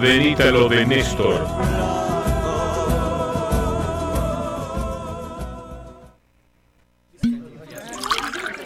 [0.00, 1.40] Venita lo de Néstor.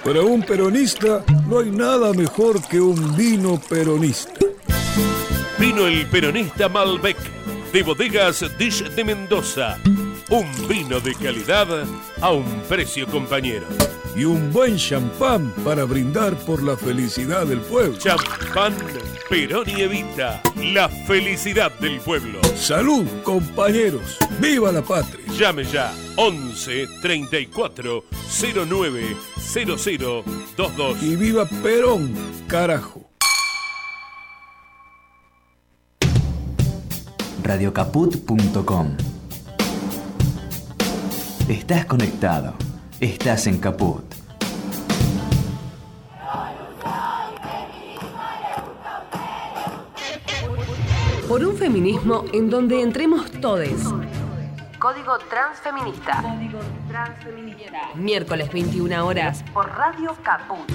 [0.05, 4.33] Para un peronista no hay nada mejor que un vino peronista.
[5.57, 7.17] Vino el peronista Malbec
[7.73, 9.79] de bodegas Dish de Mendoza.
[10.31, 11.69] Un vino de calidad
[12.21, 13.67] a un precio compañero.
[14.17, 17.97] Y un buen champán para brindar por la felicidad del pueblo.
[17.97, 18.75] Champán
[19.31, 20.43] Perón y Evita.
[20.57, 22.41] La felicidad del pueblo.
[22.57, 24.19] Salud, compañeros.
[24.41, 25.25] ¡Viva la patria!
[25.39, 28.05] Llame ya 11 34
[28.69, 30.25] 09 00
[30.59, 31.03] 22.
[31.03, 32.13] Y viva Perón,
[32.49, 33.09] carajo.
[37.45, 38.97] radiocaput.com
[41.49, 42.55] Estás conectado.
[43.01, 44.10] Estás en Caput.
[51.31, 53.85] Por un feminismo en donde entremos todes.
[54.81, 56.23] Código Transfeminista.
[56.23, 57.95] Código Transfeminista.
[57.95, 60.69] Miércoles 21 horas por Radio Caput.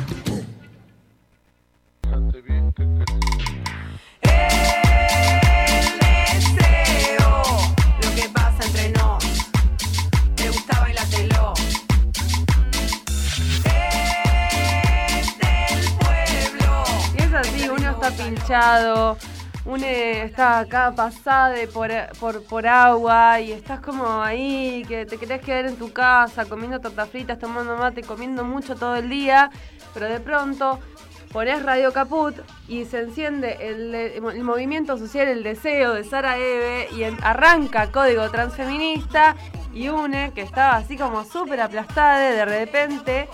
[8.01, 9.25] Lo que pasa entre nos.
[10.39, 11.53] Me gusta bailártelo.
[15.09, 16.85] Es del pueblo.
[17.13, 19.17] Y es así, uno está pinchado,
[19.65, 25.41] uno está acá pasada por, por, por agua y estás como ahí, que te querés
[25.41, 29.49] quedar en tu casa comiendo tortas fritas, tomando mate, comiendo mucho todo el día,
[29.93, 30.79] pero de pronto
[31.31, 32.35] pones Radio Caput
[32.67, 39.35] y se enciende el, movimiento social, el deseo de Sara Eve y arranca Código Transfeminista
[39.73, 43.27] y une, que estaba así como súper aplastada, de repente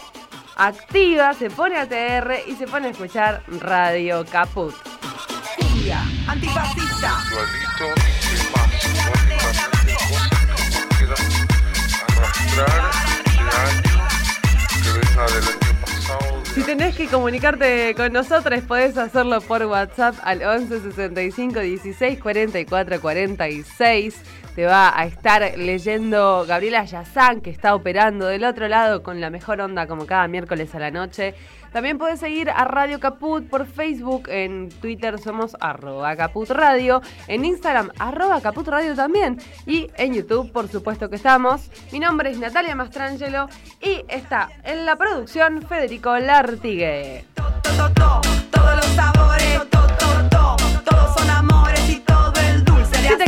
[0.55, 4.73] activa, se pone a TR y se pone a escuchar Radio Caput.
[5.81, 7.17] Cumbia, antifascista.
[7.31, 8.69] Igualito y sin más.
[9.41, 10.55] Básicamente cosas que no
[10.97, 11.23] quieran
[12.07, 12.81] arrastrar
[13.31, 14.03] de años
[14.83, 16.43] que venga del año pasado.
[16.53, 23.01] Si tenés que comunicarte con nosotros, podés hacerlo por WhatsApp al 11 65 16 44
[23.01, 24.21] 46.
[24.55, 29.31] Te va a estar leyendo Gabriela Yazán, que está operando del otro lado con la
[29.31, 31.33] mejor onda como cada miércoles a la noche.
[31.71, 37.45] También podés seguir a Radio Caput por Facebook, en Twitter somos arroba Caput Radio, en
[37.45, 41.69] Instagram arroba Caput Radio también y en YouTube por supuesto que estamos.
[41.91, 43.47] Mi nombre es Natalia Mastrangelo
[43.81, 47.25] y está en la producción Federico Lartigue.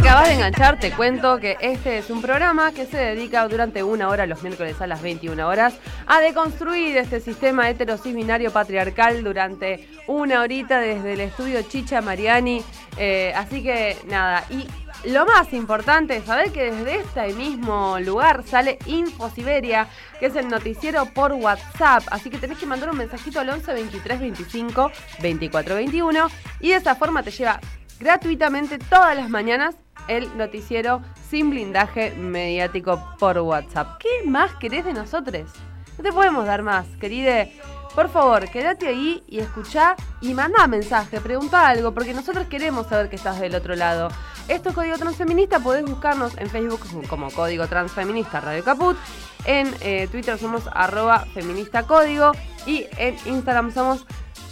[0.03, 4.09] Acabas de enganchar, te cuento que este es un programa que se dedica durante una
[4.09, 5.75] hora los miércoles a las 21 horas
[6.07, 12.61] a deconstruir este sistema heterosis binario patriarcal durante una horita desde el estudio Chicha Mariani.
[12.97, 14.67] Eh, así que nada, y
[15.09, 19.87] lo más importante es saber que desde este mismo lugar sale Info Siberia,
[20.19, 22.03] que es el noticiero por WhatsApp.
[22.11, 24.91] Así que tenés que mandar un mensajito al 11 23 25
[25.21, 26.27] 24 21
[26.59, 27.61] y de esa forma te lleva
[27.99, 29.75] gratuitamente todas las mañanas
[30.07, 33.99] el noticiero sin blindaje mediático por WhatsApp.
[33.99, 35.49] ¿Qué más querés de nosotros?
[35.97, 37.53] No te podemos dar más, queride.
[37.95, 43.07] Por favor, quédate ahí y escuchá y manda mensaje, pregunta algo, porque nosotros queremos saber
[43.07, 44.09] que estás del otro lado.
[44.47, 48.97] Esto es Código Transfeminista, podés buscarnos en Facebook como Código Transfeminista Radio Caput,
[49.45, 52.31] en eh, Twitter somos arroba feminista código
[52.65, 54.05] y en Instagram somos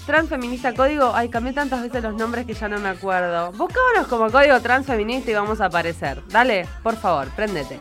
[0.06, 3.51] Transfeminista Código, ay, cambié tantas veces los nombres que ya no me acuerdo.
[3.51, 6.22] Buscámonos como Código Transfeminista y vamos a aparecer.
[6.28, 7.79] Dale, por favor, préndete.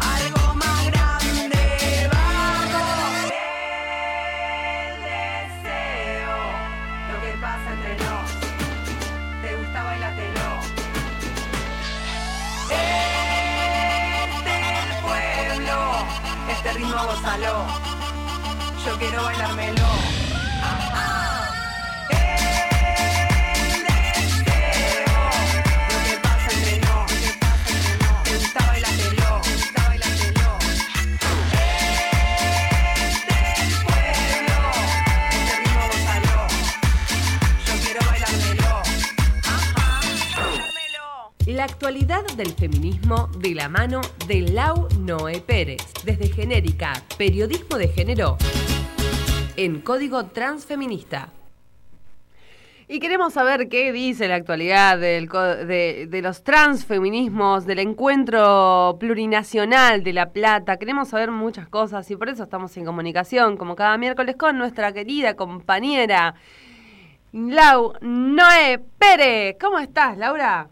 [0.00, 1.60] Algo más grande,
[41.80, 45.80] actualidad del feminismo de la mano de Lau Noé Pérez.
[46.04, 48.36] Desde Genérica, Periodismo de Género,
[49.56, 51.30] en Código Transfeminista.
[52.86, 60.12] Y queremos saber qué dice la actualidad de, de los transfeminismos, del encuentro plurinacional de
[60.12, 60.76] La Plata.
[60.76, 64.92] Queremos saber muchas cosas y por eso estamos en comunicación, como cada miércoles, con nuestra
[64.92, 66.34] querida compañera
[67.32, 69.56] Lau Noé Pérez.
[69.58, 70.68] ¿Cómo estás, Laura?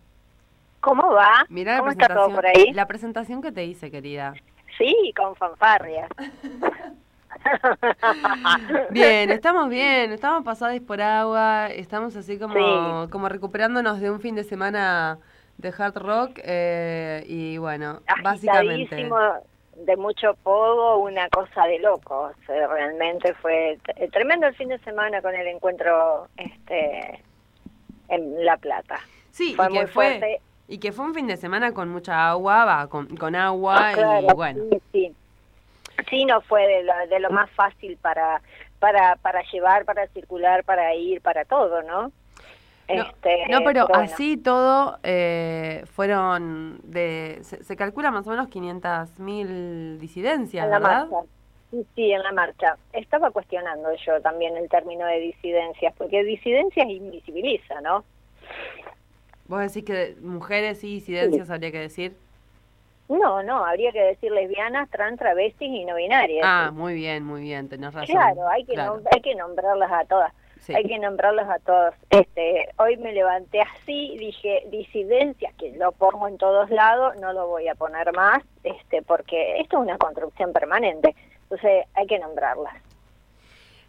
[0.89, 1.45] ¿Cómo va?
[1.51, 2.73] Mirá ¿Cómo está todo por ahí?
[2.73, 4.33] la presentación que te hice, querida.
[4.79, 6.09] Sí, con fanfarrias.
[8.91, 13.11] Bien, estamos bien, estamos pasados por agua, estamos así como, Sí.
[13.11, 15.19] como recuperándonos de un fin de semana
[15.59, 19.09] de hard rock eh, y bueno, básicamente.
[19.77, 22.33] De mucho pogo, una cosa de locos.
[22.49, 27.23] Eh, Realmente fue t- tremendo el fin de semana con el encuentro este
[28.09, 28.99] en La Plata.
[29.31, 30.41] Sí, fue y que muy fue fuerte.
[30.69, 33.93] Y que fue un fin de semana con mucha agua, va, con, con agua Ah,
[33.95, 34.65] claro, y bueno.
[34.71, 35.15] Sí, sí.
[36.11, 38.41] Sí, no fue de lo, de lo más fácil para,
[38.79, 42.13] para, para llevar, para circular, para ir, para todo, ¿no?
[42.89, 44.03] No, Este, no, pero bueno.
[44.05, 50.71] así todo eh, fueron de se, se calcula más o menos 500 mil disidencias, En
[50.71, 51.07] la ¿verdad?
[51.09, 51.29] marcha.
[51.71, 52.77] Sí, Sí, en la marcha.
[52.95, 58.05] Estaba cuestionando yo también el término de disidencias, porque disidencias invisibiliza, ¿no?
[59.49, 62.15] Vos decís que mujeres y disidencias habría que decir.
[63.09, 66.45] No, no, habría que decir lesbianas, trans, travestis y no binarias.
[66.47, 68.15] Ah, muy bien, muy bien, tenés razón.
[68.15, 69.01] claro, hay que, Claro.
[69.11, 70.33] hay que nombrarlas a todas.
[70.61, 70.75] Sí.
[70.75, 71.95] Hay que nombrarlas a todas.
[72.11, 77.47] Este, hoy me levanté así, dije disidencias, que lo pongo en todos lados, no lo
[77.47, 81.15] voy a poner más, este, porque esto es una construcción permanente.
[81.45, 82.75] Entonces hay que nombrarlas.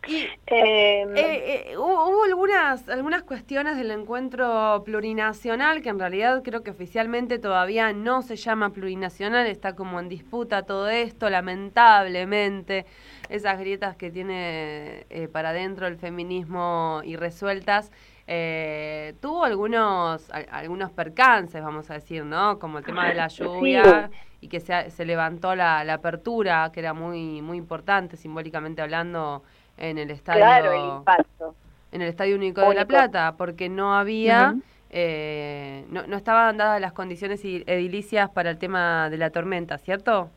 [0.05, 6.41] Y Eh, Eh, eh, hubo, hubo algunas, algunas cuestiones del encuentro plurinacional que en realidad
[6.43, 12.85] creo que oficialmente todavía no se llama plurinacional, está como en disputa todo esto, lamentablemente,
[13.29, 17.91] esas grietas que tiene eh, para adentro el feminismo irresueltas.
[18.27, 22.59] eh, tuvo algunos al- algunos percances, vamos a decir, ¿no?
[22.59, 26.79] Como el tema de la lluvia y que se, se levantó la, la apertura, que
[26.79, 29.43] era muy muy importante simbólicamente hablando
[29.79, 31.55] en el estadio claro, el impacto.
[31.91, 32.85] en el Estadio Único de La.
[32.85, 34.55] Plata, porque no había,
[34.91, 40.29] eh, no, no estaban dadas las condiciones edilicias para el tema de la tormenta, ¿cierto?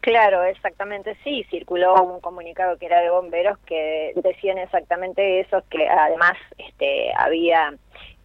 [0.00, 5.88] Claro, exactamente, sí, circuló un comunicado que era de bomberos que decían exactamente eso, que
[5.88, 7.74] además este, había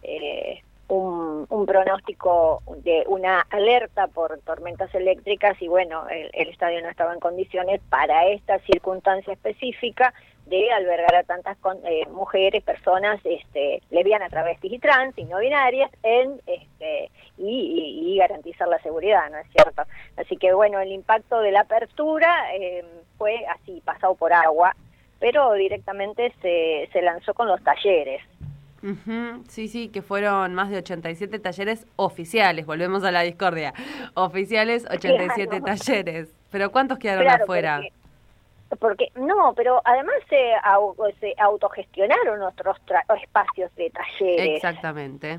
[0.02, 6.80] eh, un, un pronóstico de una alerta por tormentas eléctricas y bueno, el, el estadio
[6.82, 10.12] no estaba en condiciones para esta circunstancia específica
[10.46, 15.38] de albergar a tantas con- eh, mujeres, personas este, lesbianas, travestis y trans y no
[15.38, 19.82] binarias en este y, y- garantizar la seguridad, ¿no es cierto?
[20.16, 22.84] Así que bueno, el impacto de la apertura eh,
[23.18, 24.76] fue así, pasado por agua,
[25.18, 28.20] pero directamente se, se lanzó con los talleres.
[28.84, 33.72] Ujú, Sí, sí, que fueron más de 87 talleres oficiales, volvemos a la discordia,
[34.12, 35.64] oficiales 87 Claro.
[35.64, 37.80] talleres, pero ¿cuántos quedaron Claro, afuera?
[38.78, 40.52] Porque, porque- no, pero además se,
[41.20, 44.56] se autogestionaron otros tra- espacios de talleres.
[44.56, 45.38] Exactamente,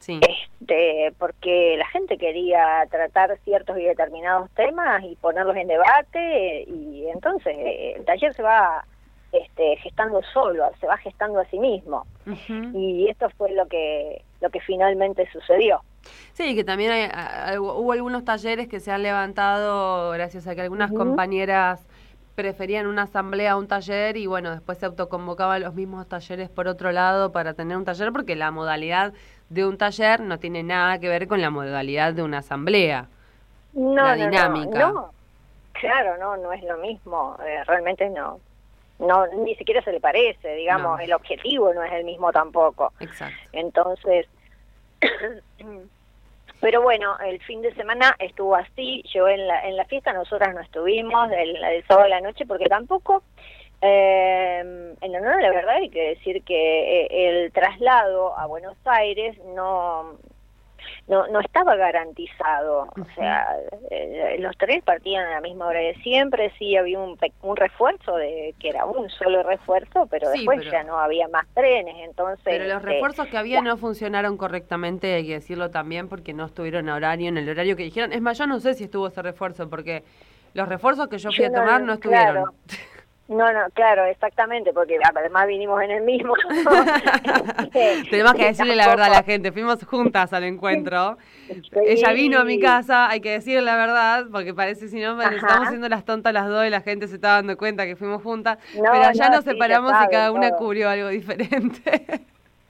[0.00, 0.20] sí.
[0.20, 7.06] Este, porque la gente quería tratar ciertos y determinados temas y ponerlos en debate y
[7.08, 8.84] entonces eh, el taller se va
[9.42, 12.06] este, gestando solo, se va gestando a sí mismo
[12.74, 15.80] y esto fue lo que lo que finalmente sucedió.
[16.34, 20.92] Sí, que también hay- hubo algunos talleres que se han levantado gracias a que algunas
[20.92, 21.86] compañeras
[22.34, 26.66] preferían una asamblea a un taller y bueno, después se autoconvocaban los mismos talleres por
[26.68, 29.12] otro lado para tener un taller porque la modalidad
[29.50, 33.06] de un taller no tiene nada que ver con la modalidad de una asamblea.
[33.72, 34.78] No, La no, no, dinámica.
[34.92, 35.10] No,
[35.72, 38.40] claro, no, no es lo mismo, eh, realmente no.
[38.98, 41.04] No, ni siquiera se le parece, digamos, No.
[41.04, 42.92] el objetivo no es el mismo tampoco.
[43.00, 43.36] Exacto.
[43.52, 44.26] Entonces,
[46.60, 50.54] pero bueno, el fin de semana estuvo así, yo en la, en la fiesta nosotras
[50.54, 53.22] no estuvimos, el, el sábado de la noche, porque tampoco,
[53.82, 57.08] eh, en honor a la verdad hay que decir que eh,
[57.44, 60.14] el traslado a Buenos Aires no
[61.06, 63.46] no, no estaba garantizado, o sea,
[63.90, 68.16] eh, los trenes partían a la misma hora de siempre, sí había un, un refuerzo,
[68.16, 71.94] de que era un solo refuerzo, pero Sí, después pero- ya no había más trenes,
[72.08, 72.42] entonces...
[72.44, 76.46] Pero los este, refuerzos que había no funcionaron correctamente, hay que decirlo también, porque no
[76.46, 78.12] estuvieron a horario, en el horario que dijeron.
[78.12, 80.04] Es más, yo no sé si estuvo ese refuerzo, porque
[80.54, 82.32] los refuerzos que yo fui Yo a no- tomar no estuvieron.
[82.34, 82.52] claro.
[83.26, 86.34] No, no, claro, exactamente, porque además vinimos en el mismo.
[88.10, 91.16] Tenemos que decirle la verdad a la gente, fuimos juntas al encuentro.
[91.86, 95.34] Ella vino a mi casa, hay que decirle la verdad, porque parece si no, Ajá.
[95.34, 98.22] estamos haciendo las tontas las dos y la gente se está dando cuenta que fuimos
[98.22, 100.58] juntas, No, pero no, nos sí, separamos y cada una todo.
[100.58, 102.04] cubrió algo diferente.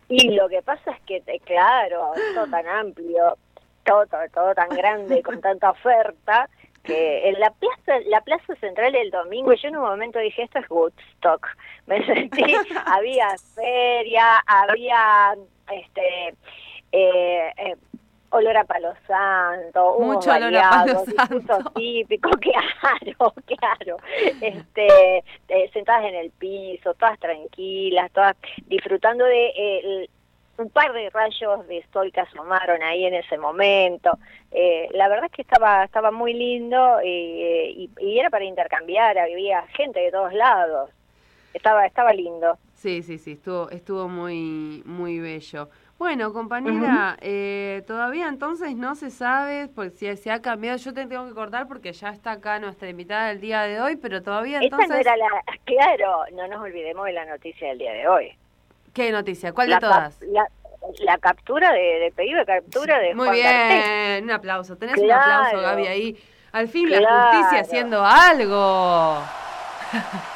[0.09, 3.37] Y lo que pasa es que, te- claro, todo tan amplio,
[3.85, 6.49] todo, todo tan grande, con tanta oferta,
[6.85, 10.59] porque en la plaza, la plaza central el domingo, yo en un momento dije, esto
[10.59, 11.47] es Woodstock.
[11.87, 12.43] Me sentí,
[12.87, 15.35] había feria, había
[15.73, 16.35] este
[16.93, 17.77] eh, eh,
[18.31, 21.71] olor a palo santo, Mucho olor a palo santo.
[21.75, 23.97] típicos, claro, claro.
[24.41, 28.37] Este, eh, sentadas en el piso, todas tranquilas, todas
[28.67, 30.09] disfrutando de eh,
[30.59, 34.19] un par de rayos de sol que asomaron ahí en ese momento.
[34.51, 39.19] Eh, la verdad es que estaba estaba muy lindo eh, y, y era para intercambiar,
[39.19, 40.91] había gente de todos lados.
[41.53, 42.59] Estaba estaba lindo.
[42.75, 45.71] Sí, sí, sí, estuvo, estuvo muy, muy bello.
[45.97, 50.77] Bueno, compañera, eh, todavía entonces no se sabe pues, si se ha cambiado.
[50.77, 53.97] Yo te tengo que cortar porque ya está acá nuestra invitada del día de hoy,
[53.97, 54.91] pero todavía Esta entonces...
[54.91, 55.29] no era la...
[55.65, 58.37] Claro, no nos olvidemos de la noticia del día de hoy.
[58.95, 59.53] ¿Qué noticia?
[59.53, 60.21] ¿Cuál la de todas?
[60.23, 60.47] La,
[61.01, 64.77] la captura de, de pedido de captura de Muy Juan bien, un aplauso.
[64.77, 66.25] Tenés un aplauso, Gaby, ahí.
[66.53, 66.99] Al fin la
[67.33, 69.19] justicia haciendo algo.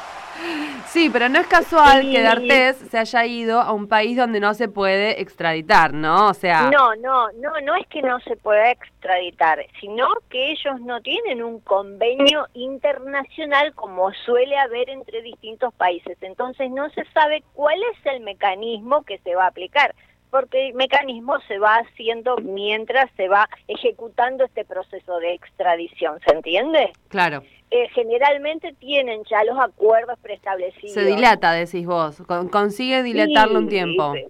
[0.87, 2.13] Sí, pero no es casual Sí.
[2.13, 6.29] que D'Artés se haya ido a un país donde no se puede extraditar, ¿no?
[6.29, 10.81] O sea, No, no, no, no es que no se pueda extraditar, sino que ellos
[10.81, 16.17] no tienen un convenio internacional como suele haber entre distintos países.
[16.23, 19.95] Entonces no se sabe cuál es el mecanismo que se va a aplicar,
[20.31, 26.35] porque el mecanismo se va haciendo mientras se va ejecutando este proceso de extradición, ¿se
[26.35, 26.93] entiende?
[27.09, 30.93] claro, Eh, generalmente tienen ya los acuerdos preestablecidos.
[30.95, 32.17] se dilata, decís vos.
[32.27, 34.15] Con- consigue dilatarlo un Sí, tiempo.
[34.15, 34.27] eh,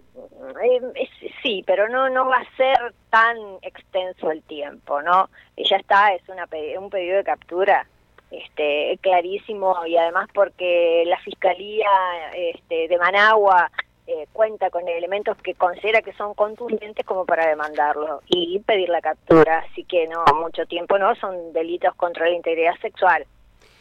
[0.65, 1.09] eh,
[1.43, 5.29] sí, pero no no va a ser tan extenso el tiempo, ¿no?
[5.57, 6.49] Ya está, es una
[6.81, 7.87] un pedido de captura
[8.33, 11.89] este clarísimo y además porque la fiscalía
[12.35, 13.71] este, de Managua
[14.09, 19.01] eh, cuenta con elementos que considera que son contundentes como para demandarlo y pedir la
[19.03, 23.27] captura, así que no mucho tiempo no son delitos contra la integridad sexual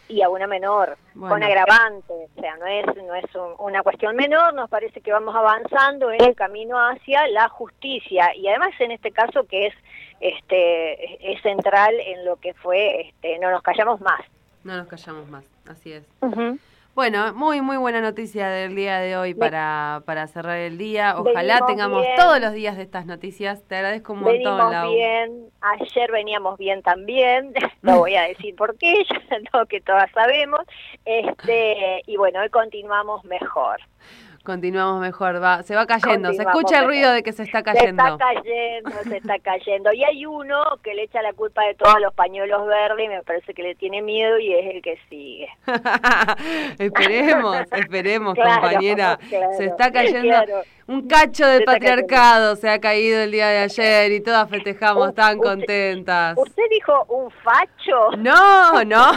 [0.10, 1.34] y a una menor Bueno.
[1.36, 5.12] con agravante, o sea, no es no es un- una cuestión menor, nos parece que
[5.12, 9.74] vamos avanzando en el camino hacia la justicia y además en este caso que es
[10.20, 14.22] este es central en lo que fue este no nos callamos más.
[14.64, 16.04] No nos callamos más, así es.
[16.98, 21.14] Bueno, muy, muy buena noticia del día de hoy para, para cerrar el día.
[21.16, 22.16] Ojalá Venimos tengamos bien.
[22.16, 23.62] todos los días de estas noticias.
[23.68, 24.92] Te agradezco un montón, Venimos Lau.
[24.92, 30.10] bien, ayer veníamos bien también, no voy a decir por qué, ya lo que todas
[30.10, 30.62] sabemos,
[31.06, 33.80] este y bueno, hoy continuamos mejor.
[34.48, 36.32] Continuamos mejor, va, se va cayendo.
[36.32, 38.02] Se escucha el ruido de que se está Se cayendo.
[38.02, 39.92] está cayendo, se está cayendo.
[39.92, 43.22] Y hay uno que le echa la culpa de todos los pañuelos verdes y me
[43.24, 45.50] parece que le tiene miedo y es el que sigue.
[46.80, 49.20] esperemos, esperemos, Claro, compañera.
[49.30, 50.62] claro, se está cayendo claro.
[50.88, 55.14] un cacho del Se patriarcado, se ha caído el día de ayer y todas festejamos
[55.14, 56.38] tan usted- contentas.
[56.38, 58.12] ¿Usted dijo un facho?
[58.18, 59.12] No, no.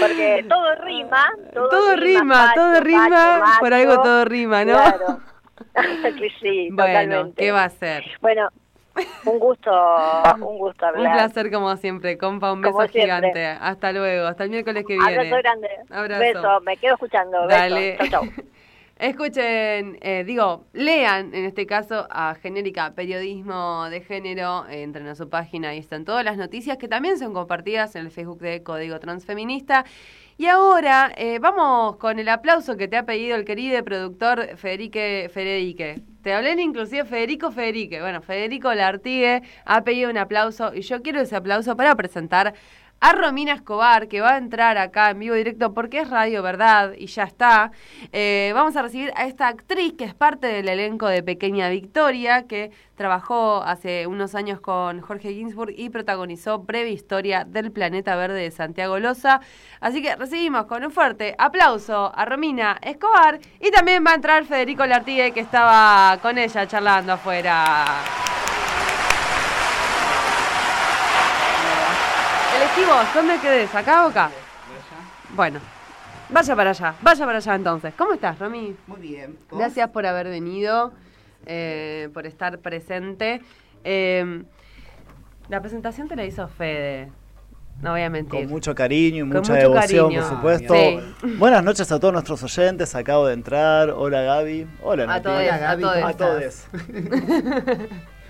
[0.00, 1.24] Porque todo rima.
[1.52, 4.74] Todo, Todo rima, todo rima, por algo todo rima, ¿no?
[4.74, 5.20] Claro.
[6.40, 7.42] Sí, Bueno, totalmente.
[7.42, 8.04] ¿qué va a ser?
[8.20, 8.48] Bueno,
[9.24, 9.70] un gusto,
[10.40, 11.12] un gusto Un hablar.
[11.14, 13.46] placer como siempre, compa, un beso Como gigante.
[13.46, 15.14] Hasta luego, hasta el miércoles que viene.
[15.14, 15.68] Abrazo grande.
[15.90, 16.20] Abrazo.
[16.20, 17.46] Beso, me quedo escuchando.
[17.46, 17.96] Dale.
[17.98, 18.10] Beso.
[18.10, 18.44] Chau, chau.
[19.02, 25.16] Escuchen, eh, digo, lean en este caso a Genérica Periodismo de Género, eh, entren a
[25.16, 28.62] su página, ahí están todas las noticias que también son compartidas en el Facebook de
[28.62, 29.84] Código Transfeminista.
[30.38, 35.28] Y ahora eh, vamos con el aplauso que te ha pedido el querido productor Federique
[35.34, 36.00] Federique.
[36.22, 38.00] Te hablé inclusive Federico Federique.
[38.00, 42.54] Bueno, Federico Lartigue ha pedido un aplauso y yo quiero ese aplauso para presentar
[43.02, 46.92] a Romina Escobar, que va a entrar acá en vivo directo porque es Radio Verdad
[46.96, 47.72] y ya está.
[48.12, 52.46] Eh, vamos a recibir a esta actriz que es parte del elenco de Pequeña Victoria,
[52.46, 58.40] que trabajó hace unos años con Jorge Ginsburg y protagonizó Breve Historia del Planeta Verde
[58.40, 59.40] de Santiago Loza.
[59.80, 64.44] Así que recibimos con un fuerte aplauso a Romina Escobar y también va a entrar
[64.44, 68.51] Federico Lartigue, que estaba con ella charlando afuera.
[72.74, 73.74] Elegí vos, ¿dónde quedés?
[73.74, 74.30] ¿Acá o acá?
[75.34, 75.60] Bueno,
[76.30, 77.94] vaya para allá, vaya para allá entonces.
[77.96, 78.74] ¿Cómo estás, Romy?
[78.86, 79.38] Muy bien.
[79.50, 79.58] ¿Vos?
[79.58, 80.92] Gracias por haber venido,
[81.46, 83.42] eh, por estar presente.
[83.84, 84.42] Eh,
[85.48, 87.10] la presentación te la hizo Fede,
[87.82, 88.40] no voy a mentir.
[88.40, 90.20] Con mucho cariño y mucha mucho devoción, cariño.
[90.20, 90.74] por supuesto.
[90.74, 91.00] Sí.
[91.38, 92.94] Buenas noches a todos nuestros oyentes.
[92.94, 93.90] Acabo de entrar.
[93.90, 94.66] Hola Gaby.
[94.82, 95.22] Hola A Nati.
[95.24, 96.04] todos, Hola, a Gaby, ¿cómo todos.
[96.04, 96.66] A todos.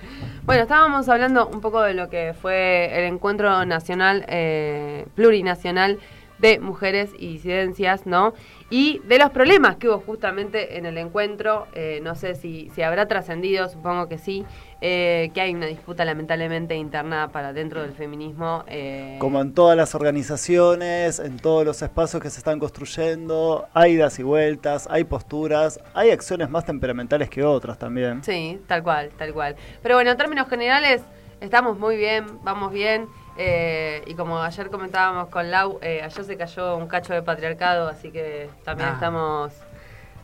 [0.45, 5.99] Bueno, estábamos hablando un poco de lo que fue el encuentro nacional, eh, plurinacional
[6.39, 8.35] de mujeres y disidencias, ¿no?
[8.73, 12.81] Y de los problemas que hubo justamente en el encuentro, eh, no sé si, si
[12.81, 14.47] habrá trascendido, supongo que sí,
[14.81, 18.65] eh, que hay una disputa lamentablemente interna para dentro del feminismo.
[18.69, 23.93] eh, Como en todas las organizaciones, en todos los espacios que se están construyendo, hay
[23.93, 28.25] idas y vueltas, hay posturas, hay acciones más temperamentales que otras también.
[28.25, 29.55] Sí, tal cual, tal cual.
[29.83, 31.03] Pero bueno, en términos generales,
[31.43, 33.07] estamos muy bien, vamos bien.
[33.37, 37.89] Eh, y como ayer comentábamos con Lau, eh, ayer se cayó un cacho de patriarcado,
[37.89, 38.95] así que también Ah.
[38.95, 39.53] estamos...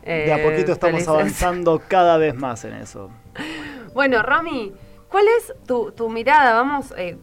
[0.03, 1.07] eh, De a poquito estamos felices.
[1.09, 3.09] avanzando cada vez más en eso.
[3.93, 4.71] Bueno, Romy,
[5.09, 6.53] ¿cuál es tu, tu mirada?
[6.53, 7.17] Vamos eh,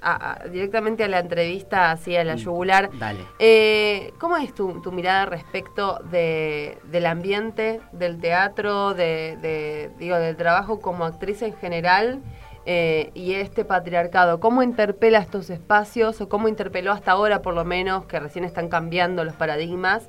[0.00, 2.90] a- a- directamente a la entrevista, así a la yugular.
[2.98, 3.20] Dale.
[3.40, 10.16] Eh, ¿Cómo es tu, tu mirada respecto de, del ambiente, del teatro, de, de, digo,
[10.16, 12.20] del trabajo como actriz en general
[12.66, 14.40] eh, y este patriarcado?
[14.40, 18.68] ¿Cómo interpela estos espacios o cómo interpeló hasta ahora, por lo menos, que recién están
[18.68, 20.04] cambiando los paradigmas,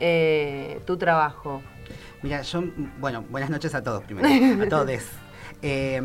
[0.00, 1.62] eh, tu trabajo?
[2.22, 2.62] Mira, yo,
[2.98, 4.28] bueno, buenas noches a todos primero,
[4.64, 4.90] a todos.
[5.62, 5.96] Eh,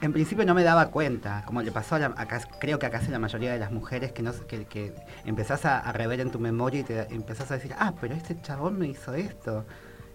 [0.00, 2.26] en principio no me daba cuenta, como le pasó a, la- a
[2.58, 4.92] creo que a casi la mayoría de las mujeres, que, no, que, que
[5.24, 8.38] empezás a, a rever en tu memoria y te empezás a decir, ah, pero este
[8.42, 9.64] chabón me hizo esto.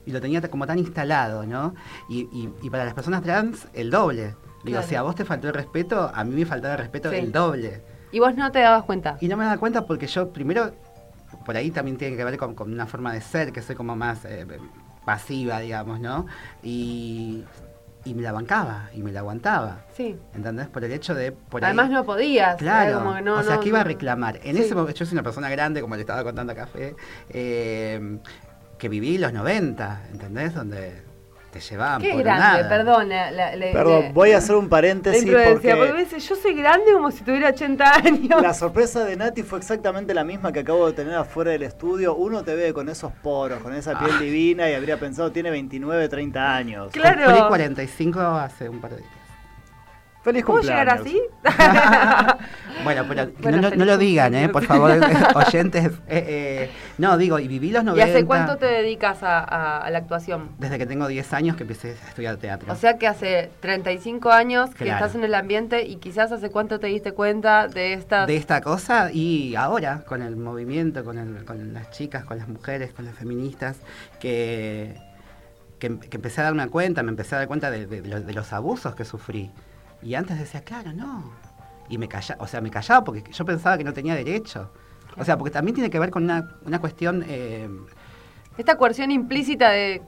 [0.05, 1.73] Y lo tenía como tan instalado, ¿no?
[2.07, 4.35] Y, y- y para las personas trans, el doble.
[4.63, 4.87] Digo, Claro.
[4.87, 7.15] si a vos te faltó el respeto, a mí me faltaba el respeto Sí.
[7.17, 7.81] el doble.
[8.11, 9.17] ¿Y vos no te dabas cuenta?
[9.21, 10.71] Y no me daba cuenta porque yo primero,
[11.45, 13.95] por ahí también tiene que ver con, con una forma de ser, que soy como
[13.95, 14.45] más eh,
[15.05, 16.25] pasiva, digamos, ¿no?
[16.63, 17.43] Y,
[18.05, 19.85] y me la bancaba, y me la aguantaba.
[19.95, 20.17] Sí.
[20.33, 20.67] ¿Entendés?
[20.67, 21.31] Por el hecho de...
[21.31, 22.55] Por ahí- Además no podías.
[22.57, 24.39] Claro, era como que no, o sea, no- que iba a reclamar.
[24.43, 24.63] En Sí.
[24.63, 26.95] ese momento, yo soy una persona grande, como le estaba contando a Café,
[27.29, 28.19] eh,
[28.77, 30.53] que viví los 90, ¿entendés?
[30.53, 31.03] Donde
[31.51, 32.69] te llevaban Qué por grande, nada.
[32.69, 33.09] perdón.
[33.09, 36.35] la- la- la- Perdón, la- voy a hacer un paréntesis porque porque me dice, yo
[36.35, 38.41] soy grande como si tuviera 80 años.
[38.41, 42.15] la sorpresa de Nati fue exactamente la misma que acabo de tener afuera del estudio.
[42.15, 44.21] Uno te ve con esos poros, con esa piel Ah.
[44.21, 46.91] divina y habría pensado tiene 29, 30 años.
[46.91, 47.25] Claro.
[47.25, 49.09] Cumplí 45 hace un par de días.
[50.23, 51.05] Feliz ¿Cómo cumpleaños.
[51.05, 52.39] llegar así?
[52.83, 54.47] Bueno, pero Bueno, no, no- no lo digan, ¿eh?
[54.49, 54.91] Por favor,
[55.35, 55.85] oyentes.
[55.85, 58.05] Eh, eh, no, digo, y viví los ¿Y 90.
[58.15, 60.49] hace cuánto te dedicas a, a- a la actuación?
[60.59, 62.71] Desde que tengo 10 años que empecé a estudiar teatro.
[62.71, 65.05] O sea que hace 35 años que Claro.
[65.05, 68.27] estás en el ambiente y quizás hace cuánto te diste cuenta de estas...
[68.27, 72.47] de esta cosa y ahora con el movimiento, con, el- con las chicas, con las
[72.47, 73.77] mujeres, con las feministas,
[74.21, 74.95] que,
[75.79, 79.03] que, que empecé a darme cuenta, me empecé a dar cuenta de los abusos que
[79.05, 79.51] sufrí.
[80.01, 81.31] Y antes decía, claro, no.
[81.89, 84.71] Y me callaba, o sea, me callaba porque yo pensaba que no tenía derecho.
[85.17, 87.23] O sea, porque también tiene que ver con una, una cuestión...
[87.27, 87.67] eh,
[88.57, 90.01] Esta coerción implícita de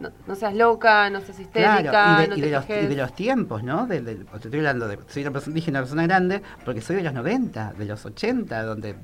[0.00, 2.64] no, no seas loca, no seas histérica, Claro, y de, no y te de los,
[2.64, 2.88] y quejes.
[2.88, 3.86] de los tiempos, ¿no?
[3.86, 4.98] De- de- te estoy hablando de.
[5.08, 8.62] Soy una persona, dije una persona grande porque soy de los 90, de los 80,
[8.62, 8.96] donde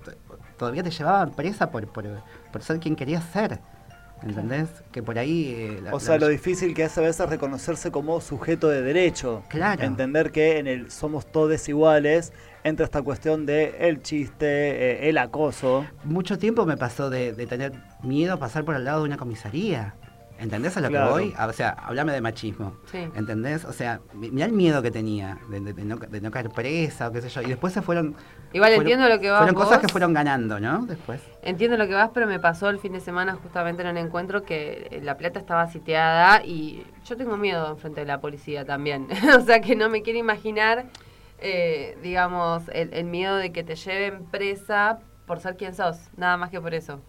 [0.56, 2.04] todavía te llevaban presa por, por,
[2.52, 3.58] por ser quien querías ser.
[4.22, 4.68] ¿Entendés?
[4.90, 5.54] Que por ahí.
[5.54, 8.80] eh, la- O sea, la- lo difícil que es a veces reconocerse como sujeto de
[8.82, 9.42] derecho.
[9.48, 9.82] Claro.
[9.82, 15.18] Entender que en el somos todos iguales entra esta cuestión de el chiste, eh, el
[15.18, 15.84] acoso.
[16.04, 17.72] Mucho tiempo me pasó de, de tener
[18.02, 19.94] miedo a pasar por al lado de una comisaría.
[20.38, 21.06] ¿Entendés a lo Claro.
[21.06, 21.34] que voy?
[21.38, 22.76] Ah, O sea, hablame de machismo.
[22.90, 22.98] Sí.
[23.14, 23.64] ¿Entendés?
[23.64, 26.50] O sea, mi- mirá el miedo que tenía de, de- de no, de no caer
[26.50, 27.40] presa o qué sé yo.
[27.42, 28.16] Y después se fueron.
[28.52, 29.80] Igual fueron- entiendo lo que vas Fueron cosas vos.
[29.86, 30.86] que fueron ganando, ¿no?
[30.86, 31.20] Después.
[31.42, 34.42] Entiendo lo que vas, pero me pasó el fin de semana justamente en un encuentro
[34.42, 39.06] que eh, La Plata estaba sitiada y yo tengo miedo enfrente de la policía también.
[39.38, 40.86] o sea que no me quiero imaginar,
[41.38, 46.36] eh, digamos, el, el miedo de que te lleven presa por ser quien sos, nada
[46.36, 47.00] más que por eso.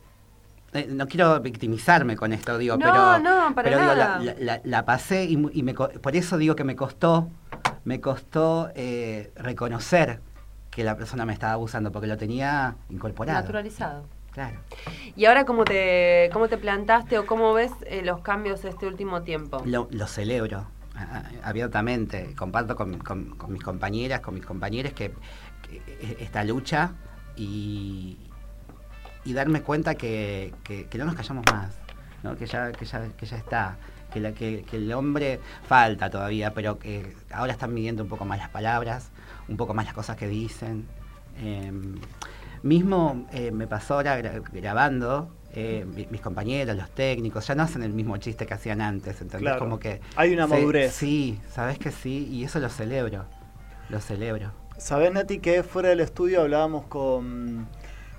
[0.75, 4.19] Eh, no quiero victimizarme con esto, digo, No, pero, no, para pero digo, nada.
[4.19, 7.29] la, la- la- la pasé y, me, por eso digo que me costó,
[7.85, 10.19] me costó eh, reconocer
[10.71, 13.39] que la persona me estaba abusando, porque lo tenía incorporado.
[13.39, 14.03] Naturalizado.
[14.33, 14.57] Claro.
[15.15, 19.21] ¿Y ahora cómo te, cómo te plantaste o cómo ves eh, los cambios este último
[19.21, 19.61] tiempo?
[19.65, 20.67] Lo, lo celebro
[21.43, 25.13] abiertamente, comparto con, con- con mis compañeras, con mis compañeros que,
[25.61, 26.91] que e- esta lucha
[27.38, 28.17] y,
[29.25, 31.73] y darme cuenta que, que- que no nos callamos más,
[32.23, 32.35] ¿no?
[32.38, 33.75] que, ya, que, ya, que ya está,
[34.13, 38.23] que, la, que, que el hombre falta todavía, pero que ahora están midiendo un poco
[38.25, 39.09] más las palabras,
[39.49, 40.85] un poco más las cosas que dicen.
[41.43, 41.95] Em,
[42.63, 47.63] mismo eh, me pasó ahora gra- grabando, eh, mi- mis compañeros, los técnicos, ya no
[47.63, 49.41] hacen el mismo chiste que hacían antes, ¿entendés?
[49.41, 49.59] Claro.
[49.59, 50.93] Como que Hay una madurez.
[50.93, 53.25] Sí, sabes que sí, y eso lo celebro,
[53.89, 54.51] lo celebro.
[54.77, 57.67] Sabés, Nati, que fuera del estudio hablábamos con,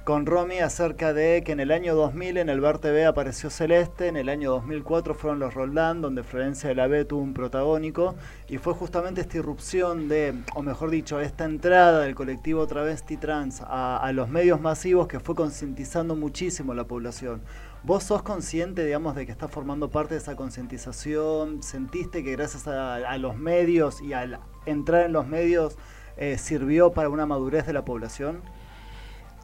[0.06, 4.06] con Romy acerca de que en el año 2000 en el Bar TV apareció Celeste,
[4.06, 8.14] en el año 2004 fueron los Roldán, donde Florencia de la B tuvo un protagónico,
[8.48, 13.60] y fue justamente esta irrupción de, o mejor dicho, esta entrada del colectivo travesti trans
[13.66, 17.42] a, los medios masivos que fue concientizando muchísimo a la población.
[17.82, 21.64] ¿Vos sos consciente, digamos, de que estás formando parte de esa concientización?
[21.64, 25.76] ¿Sentiste que gracias a, a los medios y al entrar en los medios
[26.16, 28.40] eh, sirvió para una madurez de la población?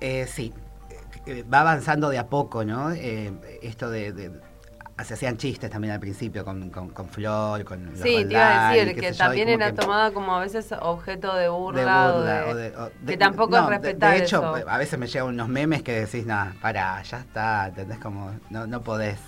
[0.03, 0.53] Eh, sí,
[1.25, 2.91] Eh, va avanzando de a poco, ¿no?
[2.91, 4.33] Eh, esto de, de-
[5.05, 8.69] Se hacían chistes también al principio con, con, con Flor, con los Sí, te iba
[8.69, 11.87] a decir que yo, también era que- tomada como a veces objeto de burla, de
[11.87, 14.69] o burla, de- o de- o de- que tampoco no, es respetar De, hecho, eso.
[14.69, 17.99] a veces me llegan unos memes que decís, nada, para, ya está, ¿entendés?
[17.99, 19.19] Como, no, no podés.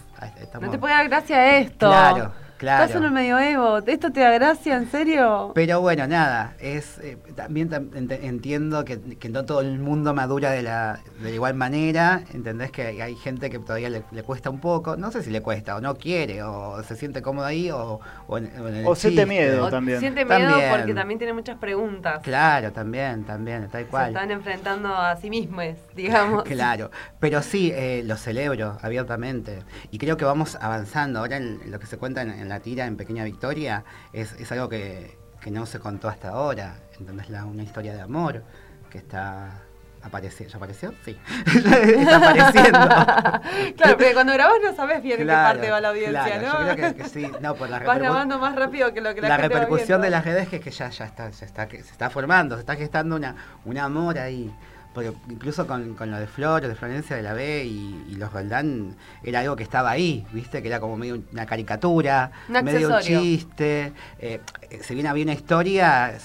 [0.41, 1.87] estamos- No te puede dar gracia esto.
[1.89, 2.33] Claro,
[2.65, 2.85] claro.
[2.85, 3.79] Estás en el medioevo.
[3.79, 5.53] ¿Esto te da gracia, en serio?
[5.55, 10.15] Pero bueno, nada, es eh, también tam- ent- entiendo que, que no todo el mundo
[10.15, 14.51] madura de la de igual manera, entendés que hay- gente que todavía le, le cuesta
[14.51, 17.71] un poco, no sé si le cuesta o no quiere o se siente cómodo ahí
[17.71, 20.01] o, o en, o en el O siente miedo O también.
[20.01, 20.71] Siente miedo También.
[20.77, 22.21] porque también tiene muchas preguntas.
[22.23, 24.09] Claro, también, también, tal Se cual.
[24.09, 26.45] están enfrentando a sí mismos, digamos.
[26.45, 31.21] Claro, pero sí, eh, lo celebro abiertamente y creo que vamos avanzando.
[31.21, 34.33] Ahora en, en lo que se cuenta en, en la tira, en Pequeña Victoria, es,
[34.35, 36.77] es algo que, que no se contó hasta ahora.
[36.99, 38.43] Entonces, la, una historia de amor
[38.91, 39.63] que está
[40.05, 40.53] apareciendo.
[40.53, 40.95] ¿Ya apareció?
[41.05, 41.19] Sí.
[41.47, 42.79] está apareciendo.
[43.77, 46.61] claro, porque cuando grabas no sabes bien en qué Claro, parte va la audiencia, claro,
[46.61, 46.69] ¿no?
[46.69, 49.21] Yo creo que, que sí, no, por la Vas grabando más rápido que lo que
[49.23, 51.69] la, la gente va repercusión de las redes que, que ya, ya está, se está,
[51.69, 54.55] se está formando, se está gestando una, un amor ahí.
[54.95, 58.33] Porque incluso con, con lo de Flor, de Florencia de la B y, y los
[58.33, 60.63] Roldán, era algo que estaba ahí, ¿viste?
[60.63, 63.93] Que era como medio una caricatura, Un medio un chiste.
[64.21, 64.41] Eh,
[64.83, 66.19] si bien había una historia, eh,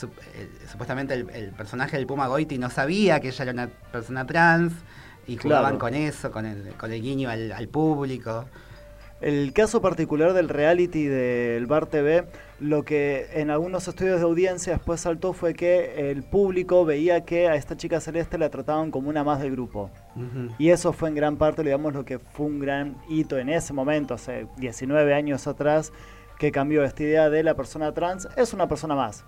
[0.72, 4.74] supuestamente el, el personaje del Puma Goiti no sabía que ella era una persona trans
[5.28, 5.80] y jugaban Claro.
[5.80, 8.46] con eso, con el, con el guiño al, al público.
[9.22, 12.26] El caso particular del reality del Bar TV,
[12.62, 17.50] lo que en algunos estudios de audiencia después saltó fue que el público veía que
[17.50, 19.92] a esta chica celeste la trataban como una más del grupo.
[20.58, 23.74] Y eso fue en gran parte, digamos, lo que fue un gran hito en ese
[23.74, 25.92] momento, hace 19 años atrás,
[26.38, 29.26] que cambió esta idea de la persona trans, es una persona más.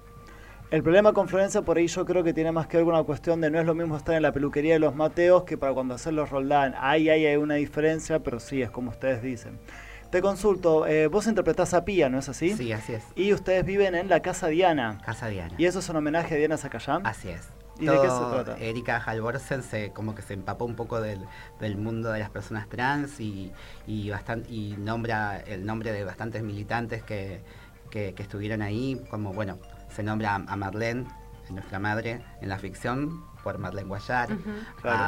[0.71, 3.03] El problema con Florencia por ahí yo creo que tiene más que ver con una
[3.03, 5.73] cuestión de no es lo mismo estar en la peluquería de los Mateos que para
[5.73, 6.75] cuando hacer los Roldán.
[6.79, 9.59] Ahí, ahí hay una diferencia, pero sí, es como ustedes dicen.
[10.11, 12.55] Te consulto, eh, vos interpretás a Pía, ¿no es así?
[12.55, 13.03] Sí, así es.
[13.15, 14.97] Y ustedes viven en la Casa Diana.
[15.05, 15.53] Casa Diana.
[15.57, 17.05] ¿Y eso es un homenaje a Diana Zacayán?
[17.07, 17.47] Así es.
[17.79, 18.57] ¿Y de qué se trata?
[18.59, 21.25] Erika Halvorsen se, como que se empapó un poco del,
[21.61, 23.51] del mundo de las personas trans y,
[23.87, 27.41] y, bastan- y nombra el nombre de bastantes militantes que,
[27.89, 29.57] que- que estuvieron ahí, como bueno,
[29.89, 31.05] se nombra a, Marlene,
[31.49, 34.29] nuestra madre, en la ficción, por Marlene Guayar.
[34.81, 35.03] Claro.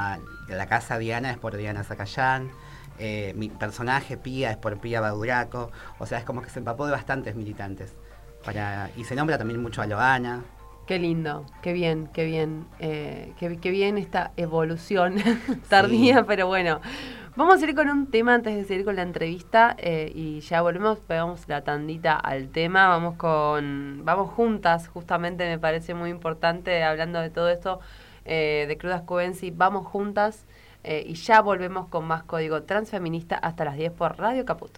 [0.49, 2.49] A la casa Diana es por Diana Zacayán.
[2.99, 5.71] Eh, mi personaje Pía es por Pía Baduraco.
[5.99, 7.95] O sea, es como que se empapó de bastantes militantes.
[8.43, 10.43] Para, y se nombra también mucho a Loana.
[10.85, 15.15] Qué lindo, qué bien, qué bien, eh, qué, qué bien esta evolución
[15.69, 16.81] tardía, pero bueno.
[17.35, 20.61] Vamos a ir con un tema antes de seguir con la entrevista eh, y ya
[20.61, 26.83] volvemos, pegamos la tandita al tema, vamos con, vamos juntas, justamente me parece muy importante
[26.83, 27.79] hablando de todo esto
[28.25, 30.45] eh, de Crudas Cubensi, vamos juntas
[30.83, 34.71] eh, y ya volvemos con más código transfeminista hasta las 10 por Radio Caput.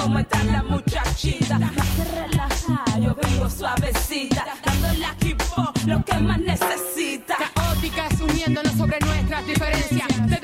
[0.00, 1.58] Cómo está la muchachita.
[1.58, 7.36] Más que relajar, yo vengo suavecita, dándole a equipo lo que más necesita.
[7.54, 10.39] Caóticas uniéndonos sobre nuestras diferencias.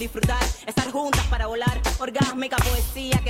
[0.00, 1.80] Disfrutar, estar juntas para volar.
[2.00, 3.29] Orgásmica poesía que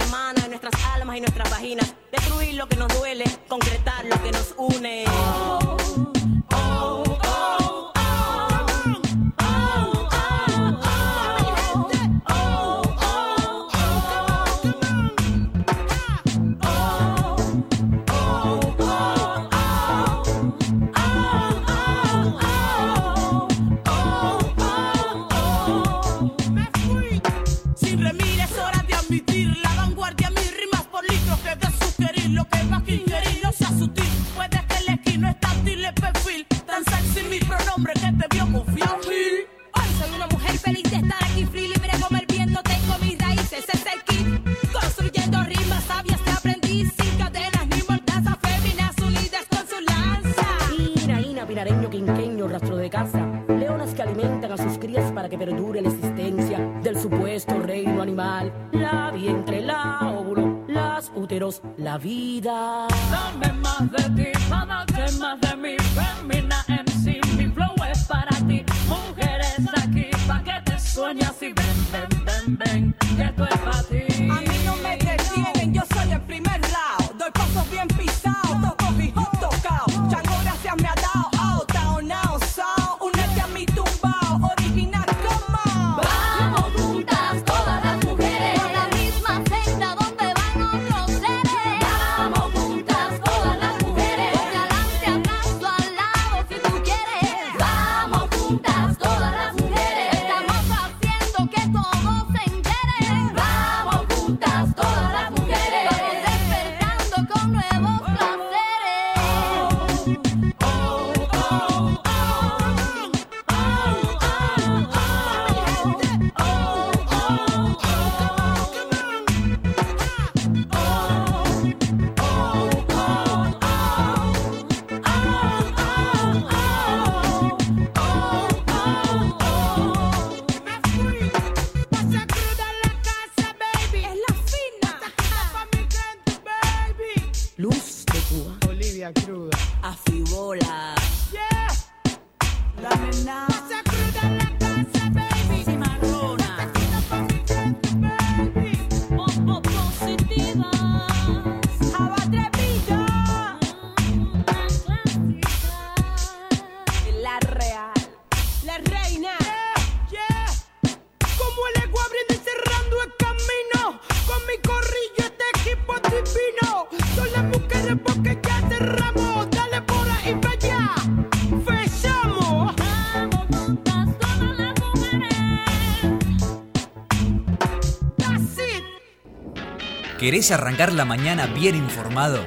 [180.30, 182.38] ¿Querés arrancar la mañana bien informado?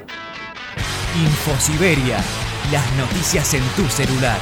[1.22, 2.18] Infosiberia,
[2.72, 4.40] las noticias en tu celular.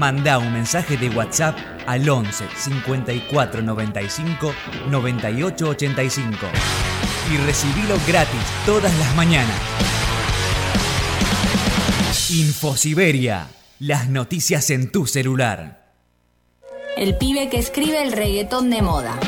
[0.00, 4.52] Manda un mensaje de WhatsApp al 11 54 95
[4.90, 6.36] 98 85
[7.32, 9.60] y recibilo gratis todas las mañanas.
[12.30, 13.46] Infosiberia,
[13.78, 15.94] las noticias en tu celular.
[16.96, 19.20] El pibe que escribe el reggaetón de moda.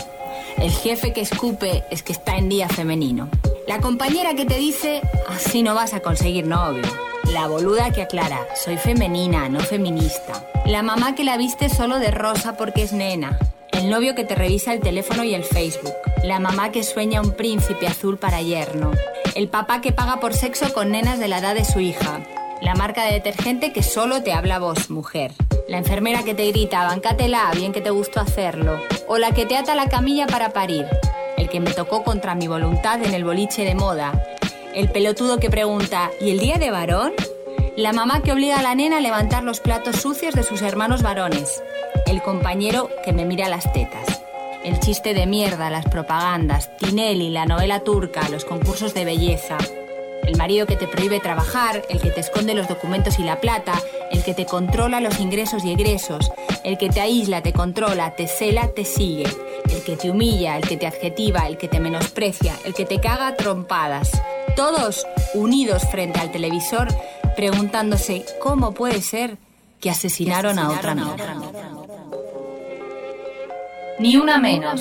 [0.61, 3.29] El jefe que escupe es que está en día femenino.
[3.69, 6.83] La compañera que te dice, así no vas a conseguir novio.
[7.33, 10.45] La boluda que aclara, soy femenina, no feminista.
[10.67, 13.39] La mamá que la viste solo de rosa porque es nena.
[13.71, 15.95] El novio que te revisa el teléfono y el Facebook.
[16.25, 18.91] La mamá que sueña un príncipe azul para yerno.
[19.37, 22.21] El papá que paga por sexo con nenas de la edad de su hija.
[22.61, 25.31] La marca de detergente que solo te habla vos, mujer.
[25.69, 28.81] La enfermera que te grita, bancátela, bien que te gustó hacerlo.
[29.07, 30.87] O la que te ata la camilla para parir.
[31.37, 34.25] El que me tocó contra mi voluntad en el boliche de moda.
[34.75, 37.13] El pelotudo que pregunta, ¿y el día de varón?
[37.77, 41.03] La mamá que obliga a la nena a levantar los platos sucios de sus hermanos
[41.03, 41.63] varones.
[42.07, 44.23] El compañero que me mira las tetas.
[44.65, 49.59] El chiste de mierda, las propagandas, Tinelli, la novela turca, los concursos de belleza.
[50.29, 53.73] El marido que te prohíbe trabajar, el que te esconde los documentos y la plata,
[54.11, 56.31] el que te controla los ingresos y egresos,
[56.65, 59.25] el que te aísla, te controla, te cela, te sigue,
[59.71, 63.01] el que te humilla, el que te adjetiva, el que te menosprecia, el que te
[63.01, 64.11] caga a trompadas.
[64.55, 66.89] Todos unidos frente al televisor,
[67.35, 69.39] preguntándose cómo puede ser
[69.81, 71.39] que asesinaron a otra amiga.
[73.99, 74.79] Ni una menos.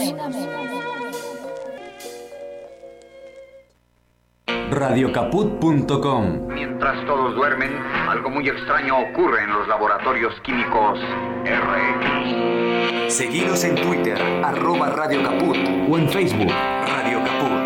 [4.70, 7.72] Radiocaput.com Mientras todos duermen,
[8.10, 11.00] algo muy extraño ocurre en los laboratorios químicos
[11.46, 13.14] RX.
[13.14, 15.58] Seguinos en Twitter, arroba Radio Caput
[15.90, 16.52] o en Facebook,
[16.86, 17.66] Radio Caput.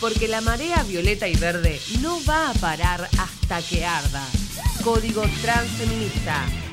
[0.00, 4.24] Porque la marea violeta y verde no va a parar hasta que arda.
[4.82, 6.67] Código Transfeminista.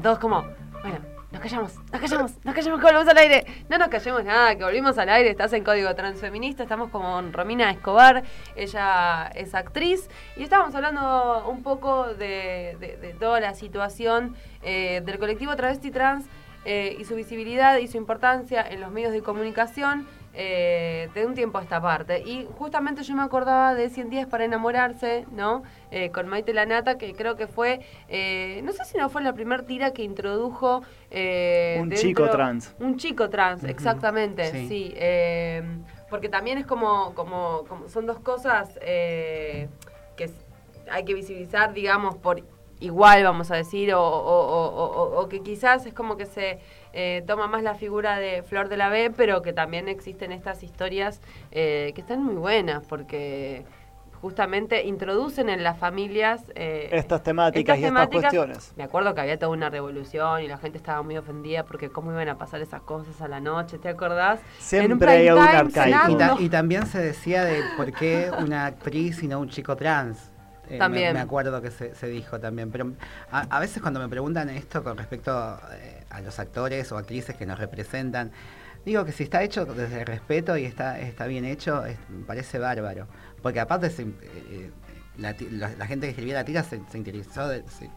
[0.00, 0.44] Todos como,
[0.82, 0.98] bueno,
[1.34, 3.44] nos callamos, nos callamos, nos callamos que volvemos al aire.
[3.68, 5.30] No nos callemos nada, que volvimos al aire.
[5.30, 8.22] Estás en Código Transfeminista, estamos con Romina Escobar,
[8.54, 10.08] ella es actriz.
[10.36, 16.24] Y estábamos hablando un poco de toda la situación eh, del colectivo travesti trans
[16.64, 21.34] eh, y su visibilidad y su importancia en los medios de comunicación eh, de un
[21.34, 22.20] tiempo a esta parte.
[22.20, 25.62] Y justamente yo me acordaba de 100 días para enamorarse, ¿no?
[25.90, 29.32] Eh, con Maite Lanata, que creo que fue, eh, no sé si no fue la
[29.32, 30.82] primer tira que introdujo...
[31.10, 32.74] eh, Un dentro- chico trans.
[32.80, 34.68] Un chico trans, exactamente, sí.
[34.68, 34.92] sí.
[34.96, 35.62] eh,
[36.10, 39.68] porque también es como, como, como son dos cosas eh,
[40.16, 40.30] que
[40.90, 42.42] hay que visibilizar, digamos, por
[42.80, 46.58] igual, vamos a decir, o, o- o- o- o que quizás es como que se
[46.94, 50.62] eh, toma más la figura de Flor de la B, pero que también existen estas
[50.62, 53.64] historias eh, que están muy buenas, porque
[54.20, 58.72] justamente introducen en las familias eh, Estas temáticas y estas cuestiones.
[58.74, 62.10] Me acuerdo que había toda una revolución y la gente estaba muy ofendida porque cómo
[62.10, 64.40] iban a pasar esas cosas a la noche, ¿te acordás?
[64.58, 66.10] Siempre En un hay time arcaico.
[66.12, 69.76] Y, ta- y también se decía de por qué una actriz y no un chico
[69.76, 70.30] trans.
[70.68, 71.12] Eh, me- También.
[71.12, 72.70] Me, acuerdo que se, se dijo también.
[72.70, 72.92] Pero
[73.30, 77.36] a, a veces cuando me preguntan esto con respecto eh, a los actores o actrices
[77.36, 78.30] que nos representan,
[78.84, 82.24] digo que si está hecho desde el respeto y está, está bien hecho, es- me
[82.24, 83.06] parece bárbaro.
[83.42, 84.08] Porque aparte se- eh,
[84.50, 84.70] eh,
[85.18, 87.62] la, ti- la- la gente que escribía la tira se, se interesó de...
[87.68, 87.90] se-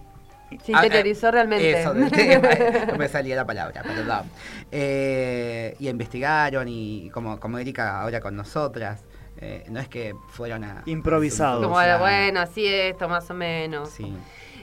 [0.64, 1.82] Se Ah, interiorizó realmente.
[1.82, 2.08] Eso, tema,
[2.52, 4.30] eh, no me salía la palabra, perdón.
[4.72, 9.04] Eh, y investigaron y como, como Erika ahora con nosotras,
[9.40, 10.84] eh, no es que fueron a...
[10.86, 11.62] Improvisados.
[11.64, 13.90] Como, bueno, así esto, más o menos.
[13.90, 14.14] Sí.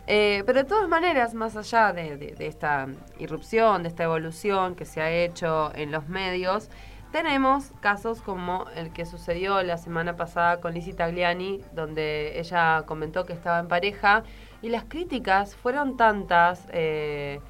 [0.07, 2.89] Eh, pero de todas maneras, más allá de, esta
[3.19, 6.69] irrupción, de esta evolución que se ha hecho en los medios,
[7.11, 13.25] tenemos casos como el que sucedió la semana pasada con Lizzie Tagliani, donde ella comentó
[13.25, 14.25] que estaba en pareja
[14.63, 16.67] y las críticas fueron tantas.
[16.73, 17.41] eh,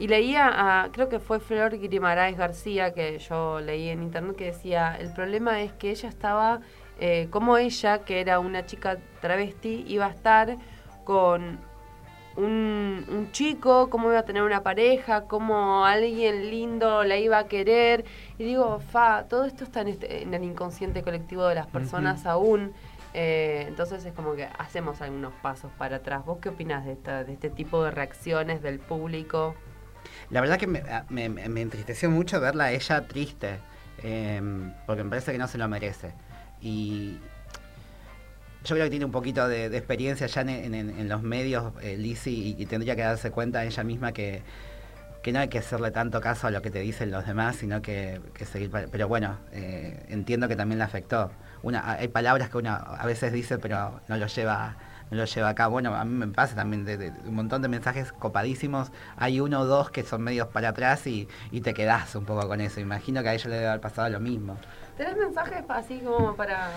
[0.00, 4.46] y leía a, creo que fue Flor Guimaraes García, que yo leí en internet, que
[4.46, 6.60] decía, el problema es que ella estaba,
[6.98, 10.56] eh, como ella, que era una chica travesti, iba a estar
[11.04, 11.60] con
[12.40, 17.46] un, un chico, cómo iba a tener una pareja, cómo alguien lindo la iba a
[17.46, 18.04] querer.
[18.38, 22.26] Y digo, fa, todo esto está en, este- en el inconsciente colectivo de las personas
[22.26, 22.72] aún.
[23.12, 26.24] Eh, entonces es como que hacemos algunos pasos para atrás.
[26.24, 29.54] ¿Vos qué opinás de, esta, de este tipo de reacciones del público?
[30.30, 33.58] La verdad que me, a- me- me- me entristeció mucho verla a ella triste,
[34.02, 34.40] eh,
[34.86, 36.12] porque me parece que no se lo merece.
[36.62, 37.18] Y
[38.64, 42.56] yo creo que tiene un poquito de, experiencia ya en, los medios, eh, Lizzie, y,
[42.58, 44.42] y tendría que darse cuenta ella misma que,
[45.22, 47.82] que no hay que hacerle tanto caso a lo que te dicen los demás, sino
[47.82, 48.70] que, que seguir...
[48.70, 51.30] Pero bueno, eh, entiendo que también la afectó.
[51.62, 54.76] Una, hay palabras que uno a veces dice, pero no lo lleva
[55.10, 55.66] no lo lleva acá.
[55.66, 56.86] Bueno, a mí me pasa también
[57.26, 58.92] un montón de mensajes copadísimos.
[59.16, 62.46] Hay uno o dos que son medios para atrás y, y te quedás un poco
[62.46, 62.78] con eso.
[62.80, 64.56] Imagino que a ella le debe haber pasado lo mismo.
[64.96, 66.70] ¿Tenés mensajes así como para,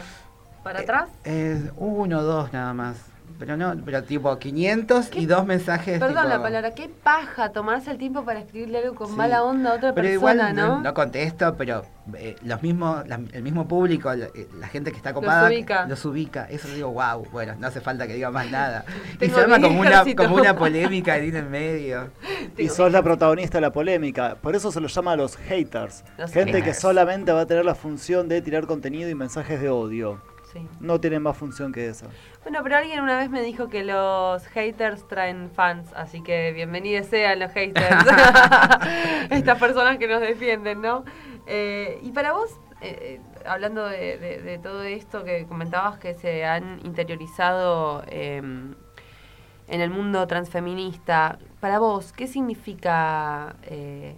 [0.64, 1.10] para atrás?
[1.26, 2.98] Eh, uno o dos nada más.
[3.40, 6.00] Pero no, pero tipo 500 y dos mensajes.
[6.00, 9.16] Perdón tipo- la palabra, qué paja tomarse el tiempo para escribirle algo con Sí.
[9.16, 10.82] mala onda a otra Pero persona, igual ¿no?
[10.82, 11.84] no contesto, pero
[12.16, 15.88] eh, los mismos, la- el mismo público, la, eh, la gente que está copada, ubica.
[15.88, 16.46] los ubica.
[16.50, 18.86] Eso digo, wow, bueno, no hace falta que diga más nada.
[19.16, 22.12] y Tengo se arma como una, como una polémica ahí en el medio.
[22.58, 24.36] Y sos la protagonista de la polémica.
[24.42, 26.04] Por eso se los llama a los haters.
[26.20, 29.70] Los Gente que solamente va a tener la función de tirar contenido y mensajes de
[29.70, 30.22] odio.
[30.54, 30.68] Sí.
[30.80, 32.06] No tienen más función que esa.
[32.44, 37.08] Bueno, pero alguien una vez me dijo que los haters traen fans, así que bienvenidos
[37.08, 38.06] sean los haters.
[39.32, 41.06] Estas personas que nos defienden, ¿no?
[41.48, 46.14] Eh, y para vos, eh, eh, hablando de, de- de todo esto que comentabas que
[46.14, 54.16] se han interiorizado eh, en el mundo transfeminista, para vos, ¿qué significa eh,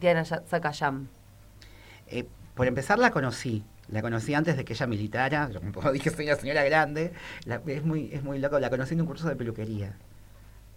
[0.00, 1.08] Diana Ya- Sakayam?
[2.06, 2.24] Eh,
[2.54, 3.62] por empezar la conocí.
[3.88, 5.48] La conocí antes de que ella militara.
[5.50, 7.12] Yo, Como dije, soy una señora grande.
[7.44, 8.58] La- es, muy, es muy loco.
[8.58, 9.96] La conocí en un curso de peluquería.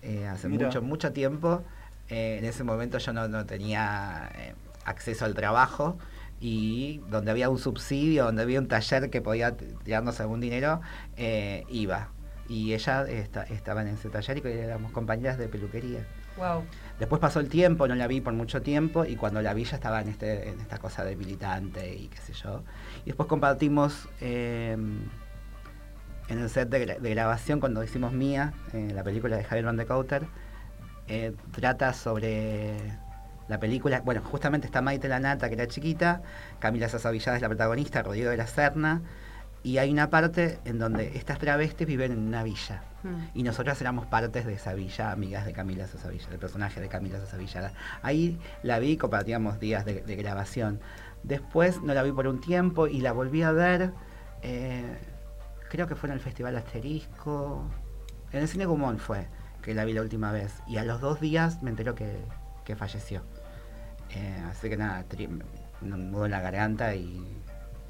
[0.02, 0.68] Eh, hace Mira.
[0.68, 1.64] mucho, mucho tiempo.
[2.10, 4.54] Eh, en ese momento yo no, no tenía eh,
[4.86, 5.98] acceso al trabajo.
[6.42, 10.80] y donde había un subsidio, donde había un taller que podía tirarnos algún dinero,
[11.18, 12.10] eh, iba.
[12.48, 16.08] Y ella esta- estaba en ese taller y éramos compañeras de peluquería.
[16.38, 16.64] Wow.
[16.98, 19.76] Después pasó el tiempo, no la vi por mucho tiempo y cuando la vi ya
[19.76, 22.64] estaba en, este, en esta cosa de militante y qué sé yo.
[23.04, 24.78] Y después compartimos eh,
[26.28, 29.66] en el set de, gra- de grabación cuando hicimos Mía, eh, la película de Javier
[29.66, 30.26] Van de Couter.
[31.08, 32.76] eh, trata sobre
[33.48, 36.22] la película, bueno, justamente está Maite Lanata, que era chiquita,
[36.60, 39.02] Camila Sosa Villada es la protagonista, Rodrigo de la Serna,
[39.64, 42.84] y hay una parte en donde estas travestis viven en una villa.
[43.34, 46.90] Y nosotras éramos partes de esa villa, amigas de Camila Sosa Villada, del personaje de
[46.90, 47.72] Camila Sosa Villada.
[48.04, 50.80] Ahí la vi, compartíamos días de, de grabación.
[51.24, 53.94] Después no la vi por un tiempo y la volví a ver,
[54.42, 54.98] eh,
[55.70, 57.64] creo que fue en el Festival Asterisco,
[58.32, 59.28] en el Cine Gumón fue
[59.62, 60.62] que la vi la última vez.
[60.68, 62.18] Y a los dos días me enteró que,
[62.64, 63.22] que falleció.
[64.12, 65.06] Eh, así que nada,
[65.82, 67.39] un nudo en la garganta y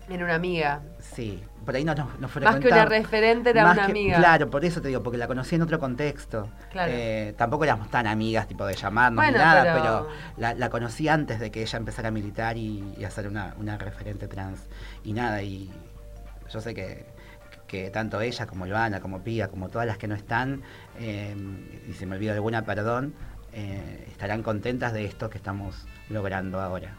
[0.10, 0.82] Era una amiga.
[1.00, 4.18] Sí, por ahí no nos no Más que una referente, era Más una que- amiga.
[4.18, 6.50] Claro, por eso te digo, porque la conocí en otro contexto.
[6.72, 6.92] Claro.
[6.94, 10.08] Eh, tampoco éramos tan amigas, tipo de llamarnos Bueno, ni nada, pero- pero,
[10.38, 13.54] la, la conocí antes de que ella empezara a militar y, y a ser una,
[13.60, 14.62] una referente trans.
[15.04, 15.72] Y nada, y
[16.52, 17.06] yo sé que,
[17.68, 20.64] que tanto ella como Ivana, como Pía, como todas las que no están,
[21.00, 21.36] eh,
[21.88, 23.14] y si me olvido alguna, perdón,
[23.54, 26.96] eh, estarán contentas de esto que estamos logrando ahora.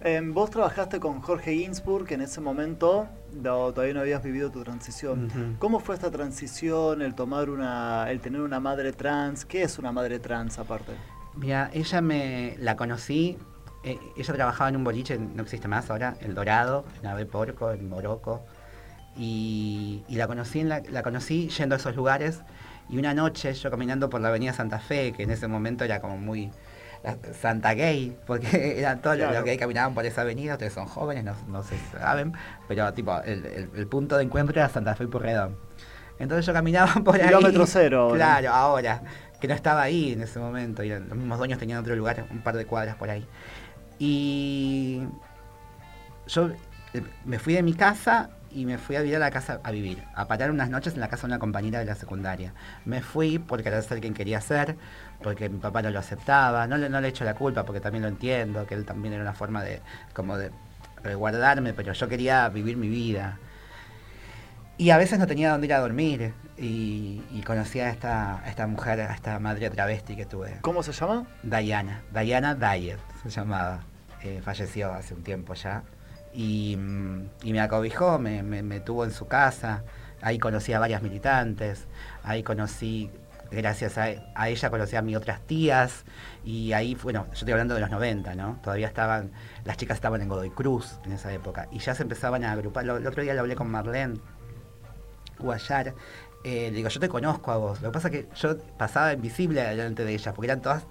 [0.00, 4.50] Eh, vos trabajaste con Jorge Ginsburg, que en ese momento no, todavía no habías vivido
[4.50, 5.56] tu transición.
[5.58, 9.44] ¿Cómo fue esta transición, el tomar una, el tener una madre trans?
[9.44, 10.92] ¿Qué es una madre trans aparte?
[11.34, 13.38] Mira, ella me la conocí,
[13.84, 17.70] eh, ella trabajaba en un boliche, no existe más ahora, El Dorado, en Ave Porco,
[17.70, 18.42] en Morocco,
[19.16, 22.40] y, y la, conocí en la, la conocí yendo a esos lugares,
[22.88, 26.00] y una noche yo caminando por la avenida Santa Fe, que en ese momento era
[26.00, 26.50] como muy
[27.04, 29.40] la- Santa Gay, porque eran todos los- Claro.
[29.40, 32.32] los que caminaban por esa avenida, ustedes son jóvenes, no, no se saben,
[32.68, 35.56] pero tipo, el, el- el punto de encuentro era Santa Fe y Purredón.
[36.18, 37.26] Entonces yo caminaba por ahí.
[37.26, 38.16] Kilómetro cero ahora.
[38.16, 39.02] Claro, ahora.
[39.40, 40.84] Que no estaba ahí en ese momento.
[40.84, 43.26] Y los mismos dueños tenían otro lugar, un par de cuadras por ahí.
[43.98, 45.02] Y
[46.28, 46.50] yo
[46.94, 49.70] eh, me fui de mi casa y me fui a vivir a la casa a
[49.70, 52.52] vivir, a parar unas noches en la casa de una compañera de la secundaria.
[52.84, 54.76] Me fui porque era ser quien quería ser,
[55.22, 58.02] porque mi papá no lo aceptaba, no le, no le echo la culpa porque también
[58.02, 59.80] lo entiendo, que él también era una forma de
[60.14, 60.50] como de
[61.02, 63.38] resguardarme, pero yo quería vivir mi vida.
[64.78, 68.48] Y a veces no tenía dónde ir a dormir y, y conocí a esta, a
[68.48, 70.58] esta mujer, a esta madre travesti que tuve.
[70.62, 71.26] ¿Cómo se llama?
[71.42, 73.80] Diana, Diana Dyer se llamaba.
[74.22, 75.82] Eh, falleció hace un tiempo ya.
[76.32, 79.82] Y, mm, y me acobijó, me, me- me tuvo en su casa.
[80.20, 81.86] Ahí conocí a varias militantes.
[82.24, 83.10] Ahí conocí,
[83.52, 86.04] gracias a, a ella, conocí a mis otras tías.
[86.44, 88.58] Y ahí, bueno, yo estoy hablando de los 90, ¿no?
[88.62, 89.32] Todavía estaban,
[89.64, 91.68] las chicas estaban en Godoy Cruz en esa época.
[91.70, 92.84] Y ya se empezaban a agrupar.
[92.84, 94.18] Lo- el otro día le hablé con Marlene
[95.38, 95.94] Guayar.
[96.44, 97.80] Eh, le digo, yo te conozco a vos.
[97.82, 100.84] Lo que pasa es que yo pasaba invisible delante de ellas, porque eran todas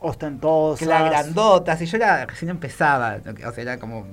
[0.00, 0.78] Ostentosas.
[0.78, 4.06] que la grandotas, y yo era, recién empezaba, o sea, era como...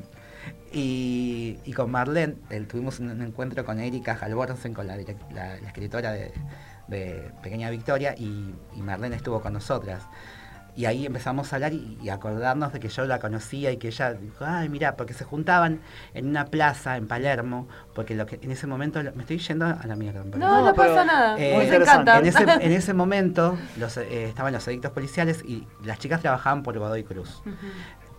[0.74, 5.32] Y, y con Marlene eh, tuvimos un, un encuentro con Erika Halvorsen, con la, direct-
[5.32, 6.34] la- la escritora de,
[6.88, 10.04] de Pequeña Victoria, y, y Marlene estuvo con nosotras.
[10.78, 13.88] Y ahí empezamos a hablar y, y acordarnos de que yo la conocía y que
[13.88, 15.80] ella dijo, ay, mira, porque se juntaban
[16.14, 19.80] en una plaza en Palermo, porque lo que en ese momento, me estoy yendo a
[19.88, 20.22] la mierda.
[20.24, 20.42] perdón.
[20.42, 21.38] No, no, pasa nada.
[21.40, 21.56] Eh,
[21.94, 22.20] encanta.
[22.20, 26.62] En ese, en ese momento los, eh, estaban los edictos policiales y las chicas trabajaban
[26.62, 27.42] por Godoy Cruz.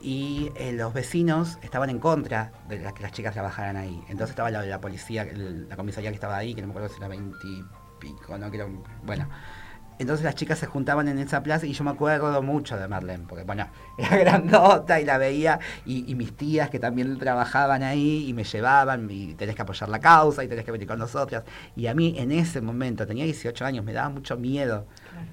[0.01, 4.01] Y eh, los vecinos estaban en contra de las que las chicas trabajaran ahí.
[4.09, 6.89] Entonces estaba la, la policía, el- la comisaría que estaba ahí, que no me acuerdo
[6.89, 7.65] si era 20 y
[7.99, 8.69] pico, no creo.
[9.05, 9.29] Bueno.
[9.99, 13.25] Entonces las chicas se juntaban en esa plaza y yo me acuerdo mucho de Marlene,
[13.27, 13.67] porque bueno,
[13.99, 18.45] era grandota y la veía, y, y mis tías que también trabajaban ahí y me
[18.45, 21.45] llevaban, y tenés que apoyar la causa y tenés que venir con nosotras.
[21.77, 24.85] Y a mí en ese momento, tenía 18 años, me daba mucho miedo,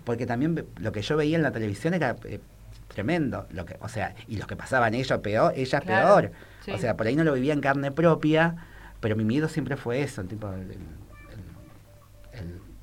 [0.05, 2.39] porque también lo que yo veía en la televisión era eh,
[2.87, 6.31] tremendo, lo que, o sea, y los que pasaban ellos peor, ellas Claro, peor.
[6.63, 6.71] sí.
[6.71, 8.55] O sea, por ahí no lo vivía en carne propia,
[9.01, 11.02] pero mi miedo siempre fue eso, tipo el- el-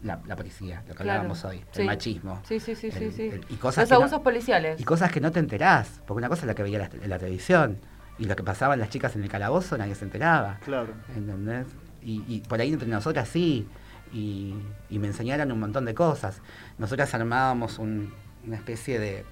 [0.03, 1.81] la, la policía, lo que Claro, hablábamos hoy, sí.
[1.83, 2.41] el machismo.
[2.49, 3.23] Sí, sí, sí, sí, el- sí.
[3.29, 4.81] el- y cosas Los no- abusos policiales.
[4.81, 7.11] y cosas que no te enterás, porque una cosa es la que veía la- en
[7.11, 7.79] la televisión,
[8.19, 10.59] y lo que pasaban las chicas en el calabozo nadie se enteraba.
[10.65, 10.93] Claro.
[11.17, 11.67] ¿Entendés?
[12.03, 13.67] Y, y por ahí entre nosotras sí,
[14.13, 14.55] y,
[14.89, 16.41] y me enseñaron un montón de cosas.
[16.79, 18.13] Nosotras armábamos un-
[18.47, 19.25] una especie de,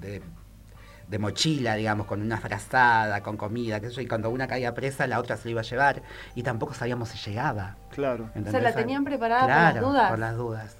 [0.00, 0.22] de, de
[1.18, 5.06] mochila, digamos, con una frazada, con comida, qué sé yo, y cuando una caía presa,
[5.06, 6.02] la otra se la iba a llevar,
[6.34, 7.76] y tampoco sabíamos si llegaba.
[7.90, 8.24] Claro.
[8.24, 8.62] O sea, ¿entendés?
[8.62, 10.10] la tenían preparada por Claro, las dudas.
[10.10, 10.76] por las dudas.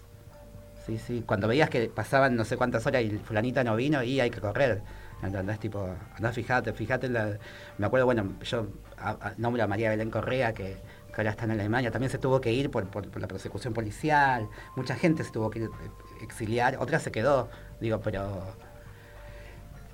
[0.84, 1.22] Sí, sí.
[1.26, 4.40] Cuando veías que pasaban no sé cuántas horas y fulanita no vino, y hay que
[4.40, 4.82] correr.
[5.22, 5.58] ¿Entendés?
[5.58, 7.08] Tipo, andá, fíjate, fíjate.
[7.08, 7.38] la-
[7.78, 8.66] Me acuerdo, bueno, yo
[8.98, 10.76] a- a- nombro a María Belén Correa, que,
[11.08, 13.72] que ahora está en Alemania, también se tuvo que ir por, por- por la persecución
[13.72, 14.46] policial.
[14.76, 15.90] Mucha gente se tuvo que ir, eh,
[16.22, 17.48] exiliar, otra se quedó,
[17.80, 18.42] digo, pero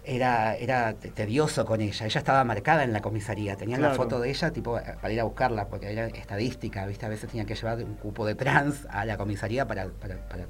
[0.05, 2.07] era, era te- tedioso con ella.
[2.07, 3.57] Ella estaba marcada en la comisaría.
[3.57, 7.07] Tenían la foto de ella tipo eh, para ir a buscarla, porque era estadística, ¿viste?
[7.07, 9.86] A veces tenía que llevar un cupo de trans a la comisaría para...
[9.88, 10.46] para, para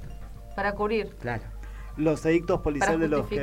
[0.55, 1.15] Para cubrir.
[1.19, 1.43] claro.
[1.95, 3.35] Los edictos policiales de los, que.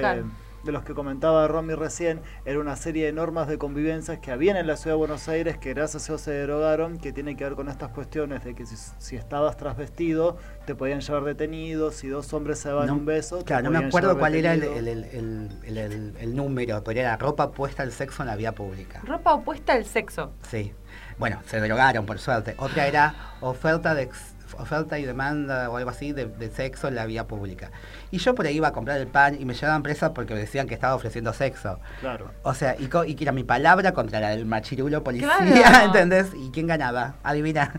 [0.64, 4.56] De los que comentaba Romy recién era una serie de normas de convivencia que habían
[4.56, 7.44] en la ciudad de Buenos Aires que gracias a Dios se derogaron, que tienen que
[7.44, 10.36] ver con estas cuestiones de que si, si estabas trasvestido
[10.66, 13.38] te podían llevar detenido, si dos hombres se daban No, un beso.
[13.38, 14.80] te Claro, no me acuerdo cuál era el, detenido.
[14.80, 18.36] el- el- el- el- el- el número, pero era ropa puesta al sexo en la
[18.36, 19.00] vía pública.
[19.04, 20.32] Ropa opuesta al sexo.
[20.48, 20.72] Sí.
[21.18, 22.54] Bueno, se derogaron, por suerte.
[22.58, 24.29] Otra era oferta de ex-
[24.60, 27.70] oferta y demanda o algo así de, de sexo en la vía pública.
[28.10, 30.40] Y yo por ahí iba a comprar el pan y me llevaban presa porque me
[30.40, 31.78] decían que estaba ofreciendo sexo.
[32.00, 32.30] Claro.
[32.42, 35.84] O sea, y, co- y que era mi palabra contra la del machirulo policía, Claro.
[35.86, 36.28] ¿entendés?
[36.34, 37.14] ¿Y quién ganaba?
[37.22, 37.72] Adivina.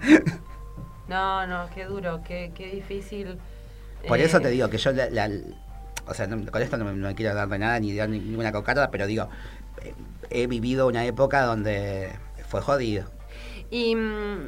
[1.07, 3.37] No, no, qué duro, qué, qué difícil.
[4.07, 5.29] Por Eh, eso te digo que yo, la, la-
[6.07, 8.09] o sea, no- con esto no me, no me quiero dar de nada ni dar
[8.09, 9.29] ni- ninguna cocarda, pero digo,
[9.83, 9.93] eh,
[10.29, 12.09] he vivido una época donde
[12.47, 13.05] fue jodido.
[13.69, 14.47] Y, mm,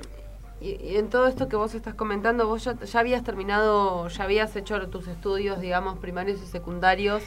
[0.63, 4.23] y- y en todo esto que vos estás comentando, vos ya, ya habías terminado, ya
[4.23, 7.21] habías hecho tus estudios, digamos, primarios y secundarios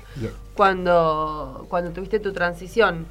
[0.55, 3.07] cuando, cuando tuviste tu transición.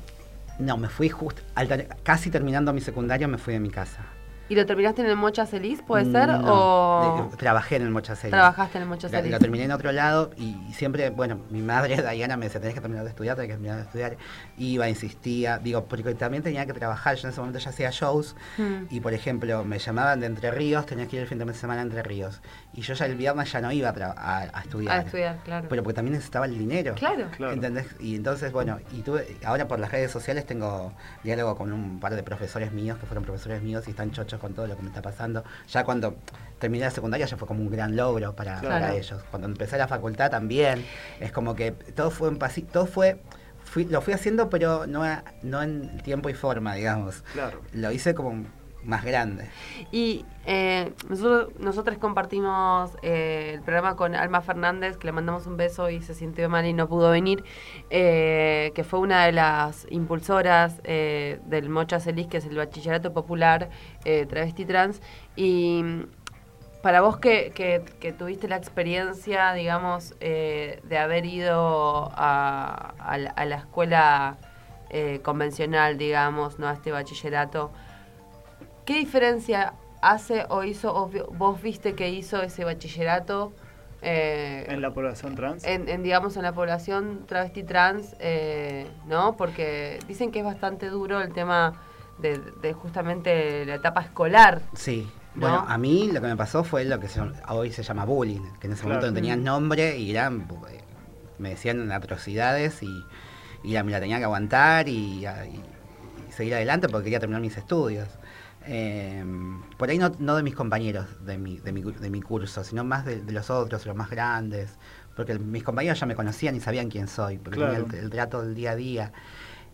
[0.60, 4.06] No, me fui justo, al casi terminando mi secundario me fui de mi casa.
[4.48, 6.28] ¿Y lo terminaste en el Mocha Celis, puede ser?
[6.30, 8.32] No, ¿O de- trabajé en el Mocha Celis.
[8.32, 9.32] trabajaste en el Mocha Celis?
[9.32, 12.82] Lo terminé en otro lado y, siempre, bueno, mi madre, Diana, me decía, tenés que
[12.82, 14.18] terminar de estudiar, tenés que terminar de estudiar.
[14.58, 18.36] Iba, insistía, digo, porque también tenía que trabajar, yo en ese momento ya hacía shows
[18.58, 18.86] Mm.
[18.92, 21.82] y, por ejemplo, me llamaban de Entre Ríos, tenía que ir el fin de semana
[21.82, 22.42] a Entre Ríos.
[22.74, 25.00] Y yo ya el viernes ya no iba a, tra- a- a estudiar.
[25.00, 25.68] A estudiar, claro.
[25.70, 26.94] Pero porque también necesitaba el dinero.
[26.96, 27.28] Claro.
[27.52, 27.88] ¿Entendés?
[28.00, 30.94] Y entonces, bueno, y tuve, ahora por las redes sociales tengo
[31.24, 34.54] diálogo con un par de profesores míos, que fueron profesores míos y están chochos con
[34.54, 35.44] todo lo que me está pasando.
[35.70, 36.16] Ya cuando
[36.60, 38.76] terminé la secundaria ya fue como un gran logro para, Claro.
[38.86, 39.22] para ellos.
[39.30, 40.86] Cuando empecé la facultad también,
[41.20, 43.20] es como que todo fue en pasi- todo fue,
[43.64, 47.24] fui- lo fui haciendo pero no, a- no en tiempo y forma, digamos.
[47.34, 47.62] Claro.
[47.74, 48.46] Lo hice como
[48.86, 49.50] más grande.
[49.92, 55.58] Y eh, nosotros, nosotros compartimos eh, el programa con Alma Fernández, que le mandamos un
[55.58, 57.44] beso y se sintió mal y no pudo venir,
[57.90, 63.12] eh, que fue una de las impulsoras eh, del Mocha Celis, que es el Bachillerato
[63.14, 63.70] Popular
[64.06, 65.02] eh, Travesti Trans.
[65.36, 65.84] Y
[66.84, 73.46] para vos que, que- que tuviste la experiencia, digamos, de haber ido a, la, a
[73.46, 74.38] la escuela
[75.24, 77.72] convencional, digamos, no a este bachillerato,
[78.86, 83.52] ¿Qué diferencia hace o hizo, o vos viste que hizo ese bachillerato
[84.02, 85.64] eh, En la población trans.
[85.64, 89.36] en, en, digamos, en la población travesti trans, eh, ¿no?
[89.36, 91.74] Porque dicen que es bastante duro el tema
[92.20, 94.62] de, de justamente la etapa escolar.
[94.76, 95.10] Sí.
[95.34, 95.42] ¿No?
[95.42, 97.20] Bueno, a mí lo que me pasó fue lo que se-
[97.50, 100.80] hoy se llama bullying, que en ese momento no tenían nombre y eran, eh,
[101.40, 103.04] me decían atrocidades y,
[103.64, 105.60] y la, me la tenía que aguantar y, a- y-
[106.30, 108.08] y seguir adelante porque quería terminar mis estudios.
[108.68, 109.24] Eh,
[109.78, 112.64] por ahí no, no de mis compañeros de mi, de mi, gu- de mi curso,
[112.64, 114.78] sino más de, de los otros, los más grandes,
[115.16, 117.86] porque mis compañeros ya me conocían y sabían quién soy, porque Claro.
[117.86, 119.12] tenía el, el trato del día a día.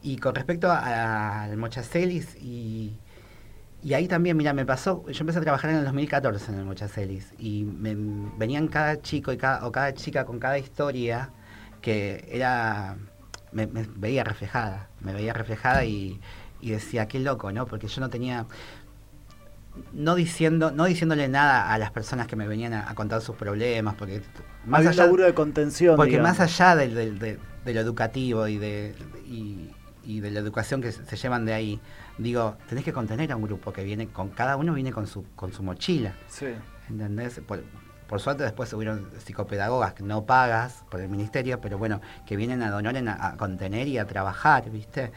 [0.04, 2.98] Y con respecto al Mochacelis y...
[3.84, 6.66] Y ahí también, mira, me pasó, yo empecé a trabajar en el 2014 en el
[6.66, 7.96] Mochacelis y me,
[8.38, 11.32] venían cada chico y cada, o cada chica con cada historia
[11.82, 12.96] que era,
[13.52, 16.22] me, me veía reflejada, me veía reflejada y,
[16.60, 17.66] y decía, qué loco, ¿no?
[17.66, 18.46] Porque yo no tenía,
[19.94, 23.36] no diciendo, no diciéndole nada a las personas que me venían a, a contar sus
[23.36, 24.22] problemas, porque
[24.66, 25.96] más un allá, de contención.
[25.96, 26.38] porque digamos.
[26.38, 28.96] más allá del, del- de, de lo educativo y de,
[29.26, 29.70] y,
[30.04, 31.80] y de la educación que se, llevan de ahí,
[32.18, 35.26] digo, tenés que contener a un grupo que viene con, cada uno viene con su,
[35.36, 36.14] con su mochila.
[36.28, 36.48] Sí.
[36.90, 37.40] ¿Entendés?
[37.48, 37.64] Por,
[38.08, 42.62] por suerte después hubieron psicopedagogas que no pagas por el ministerio, pero bueno, que vienen
[42.62, 45.14] a donar a, a contener y a trabajar, ¿viste?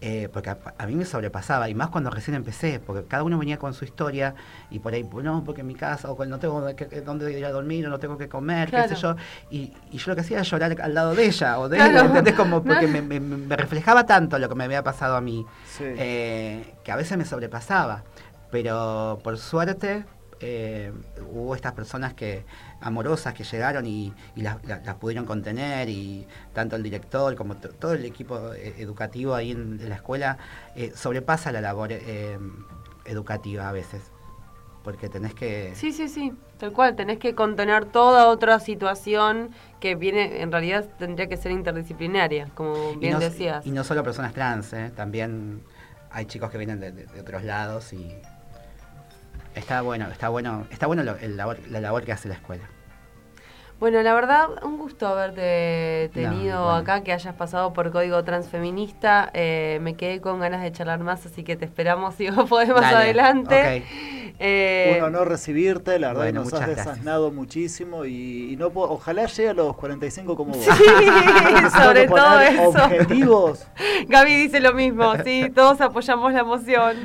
[0.00, 3.36] Eh, porque a, a mí me sobrepasaba, y más cuando recién empecé, porque cada uno
[3.36, 4.32] venía con su historia,
[4.70, 6.64] y por ahí, pues, no, porque en mi casa, o no tengo
[7.04, 9.16] dónde ir a dormir, o no tengo que comer, qué sé yo,
[9.50, 11.98] y, y yo lo que hacía era llorar al lado de ella, o de Claro.
[12.00, 12.34] él, ¿entendés?
[12.34, 12.92] Como porque No.
[12.92, 15.82] me, me- me reflejaba tanto lo que me había pasado a mí, Sí.
[15.84, 18.04] eh, que a veces me sobrepasaba.
[18.52, 20.04] Pero por suerte
[20.40, 20.92] eh,
[21.30, 22.44] hubo estas personas que
[22.80, 27.56] amorosas que llegaron y, y las, las- las pudieron contener y tanto el director como
[27.56, 30.38] to- todo el equipo eh, educativo ahí en, en la escuela
[30.76, 32.38] eh, sobrepasa la labor eh,
[33.04, 34.02] educativa a veces.
[34.84, 35.72] porque tenés que...
[35.74, 36.96] Sí, sí, sí, tal cual.
[36.96, 42.92] Tenés que contener toda otra situación que viene, en realidad tendría que ser interdisciplinaria, como
[42.92, 43.66] y bien no, decías.
[43.66, 44.90] Y no solo personas trans, ¿eh?
[44.96, 45.62] también
[46.10, 48.14] hay chicos que vienen de, de- de otros lados y
[49.58, 52.68] está bueno, está bueno, está bueno lo- el labor- la labor que hace la escuela.
[53.80, 56.76] Bueno, la verdad, un gusto haberte tenido No, bueno.
[56.78, 59.30] acá, que hayas pasado por Código Transfeminista.
[59.34, 62.70] Eh, me quedé con ganas de charlar más, así que te esperamos si vos podés
[62.70, 63.84] más Dale, adelante.
[64.40, 68.70] Eh, Un honor recibirte, la verdad Bueno, que nos has desasnado muchísimo y, y no
[68.70, 70.64] puedo- ojalá llegue a los 45 como vos.
[70.64, 70.70] Sí,
[71.82, 72.68] sobre todo eso.
[72.84, 73.66] Objetivos.
[74.08, 76.96] Gaby dice lo mismo, sí, todos apoyamos la moción.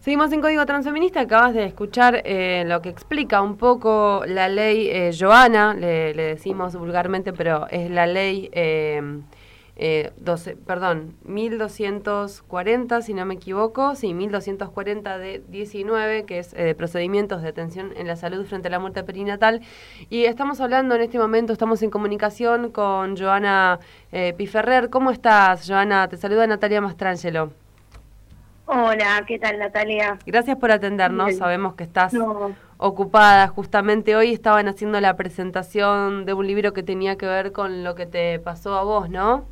[0.02, 1.22] Seguimos en Código Transfeminista.
[1.22, 6.76] Acabas de escuchar eh, lo que explica un poco la ley eh, Joana, le, decimos
[6.76, 9.22] vulgarmente, pero es la ley eh,
[9.84, 16.64] eh, 12, perdón, 1240, si no me equivoco, sí, 1240 de 19, que es eh,
[16.64, 19.62] de procedimientos de atención en la salud frente a la muerte perinatal.
[20.10, 23.80] Y estamos hablando en este momento, estamos en comunicación con Joana
[24.12, 24.90] eh, Piferrer.
[24.90, 26.08] ¿Cómo estás, Joana?
[26.08, 27.61] Te saluda Natalia Mastrangelo.
[28.66, 30.18] Hola, ¿qué tal Natalia?
[30.26, 31.38] Gracias por atendernos, Bien.
[31.38, 32.56] sabemos que estás No.
[32.78, 33.48] ocupada.
[33.48, 37.96] Justamente hoy estaban haciendo la presentación de un libro que tenía que ver con lo
[37.96, 39.46] que te pasó a vos, ¿no?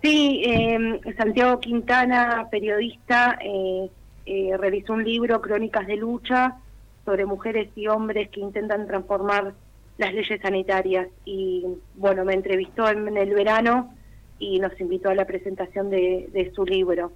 [0.00, 3.90] Sí, eh, Santiago Quintana, periodista, eh,
[4.26, 6.56] eh, realizó un libro, Crónicas de Lucha,
[7.04, 9.54] sobre mujeres y hombres que intentan transformar
[9.96, 11.08] las leyes sanitarias.
[11.24, 13.92] Y bueno, me entrevistó en, el verano
[14.38, 17.12] y nos invitó a la presentación de, de su libro.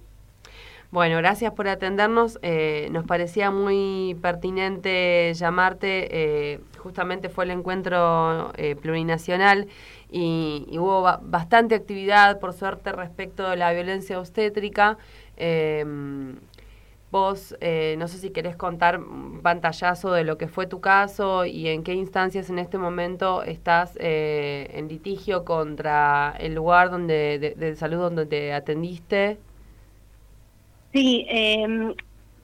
[0.93, 2.37] Bueno, gracias por atendernos.
[2.43, 6.07] Eh, nos parecía muy pertinente llamarte.
[6.53, 9.67] eh, justamente fue el encuentro eh, plurinacional
[10.11, 14.97] y, hubo ba- bastante actividad, por suerte, respecto de la violencia obstétrica.
[15.37, 15.83] Eh,
[17.11, 21.45] vos, eh, no sé si querés contar un pantallazo de lo que fue tu caso
[21.45, 27.37] y en qué instancias en este momento estás eh, en litigio contra el lugar donde
[27.39, 29.37] de, de salud donde te atendiste.
[30.93, 31.95] Sí, eh,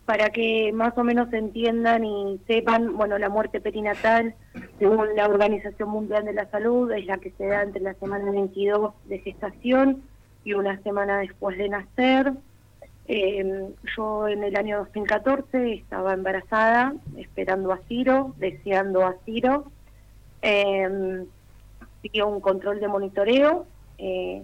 [0.06, 4.34] para que más o menos entiendan y sepan, bueno, la muerte perinatal,
[4.80, 8.32] según la Organización Mundial de la Salud, es la que se da entre la semana
[8.32, 10.02] 22 de gestación
[10.44, 12.34] y una semana después de nacer.
[13.08, 19.72] Eh, yo en el año 2014 estaba embarazada, esperando a Ciro, deseando a Ciro.
[20.42, 21.24] Eh,
[22.02, 23.68] siguió un control de monitoreo.
[24.00, 24.42] eh,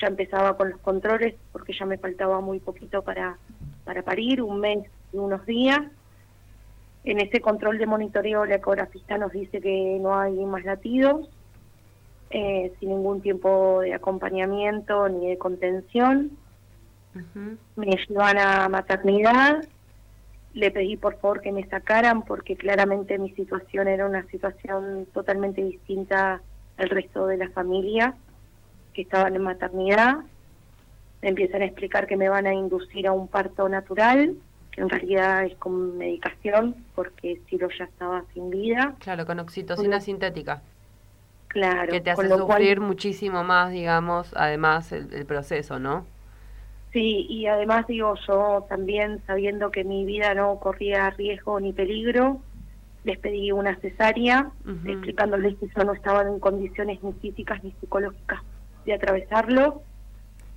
[0.00, 3.38] ya empezaba con los controles porque ya me faltaba muy poquito para,
[3.84, 4.78] para parir, un mes
[5.12, 5.80] y unos días.
[7.04, 11.28] En ese control de monitoreo la ecografista nos dice que no hay más latidos,
[12.30, 16.32] eh, sin ningún tiempo de acompañamiento ni de contención.
[17.74, 19.64] Me llevan a maternidad,
[20.54, 25.64] le pedí por favor que me sacaran porque claramente mi situación era una situación totalmente
[25.64, 26.40] distinta
[26.76, 28.14] al resto de la familia
[29.00, 30.18] que estaban en maternidad.
[31.22, 34.34] Me empiezan a explicar que me van a inducir a un parto natural,
[34.72, 38.94] que en realidad es con medicación porque Ciro ya estaba sin vida.
[38.98, 40.62] Claro, con oxitocina sintética.
[41.48, 41.90] Claro.
[41.92, 46.04] Que te hace cual- sufrir muchísimo más, digamos, además el, el proceso, ¿no?
[46.92, 52.40] Sí, y además digo yo también sabiendo que mi vida no corría riesgo ni peligro,
[53.04, 54.50] les pedí una cesárea,
[54.84, 58.40] explicándoles que yo no estaba en condiciones ni físicas ni psicológicas
[58.84, 59.82] de atravesarlo,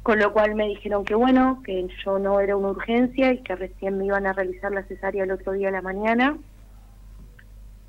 [0.02, 3.56] con lo cual me dijeron que bueno, que yo no era una urgencia y que
[3.56, 6.38] recién me iban a realizar la cesárea el otro día a la mañana.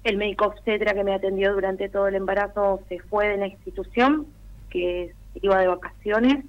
[0.05, 4.26] El médico obstetra que me atendió durante todo el embarazo se fue de la institución,
[4.70, 6.45] que iba de vacaciones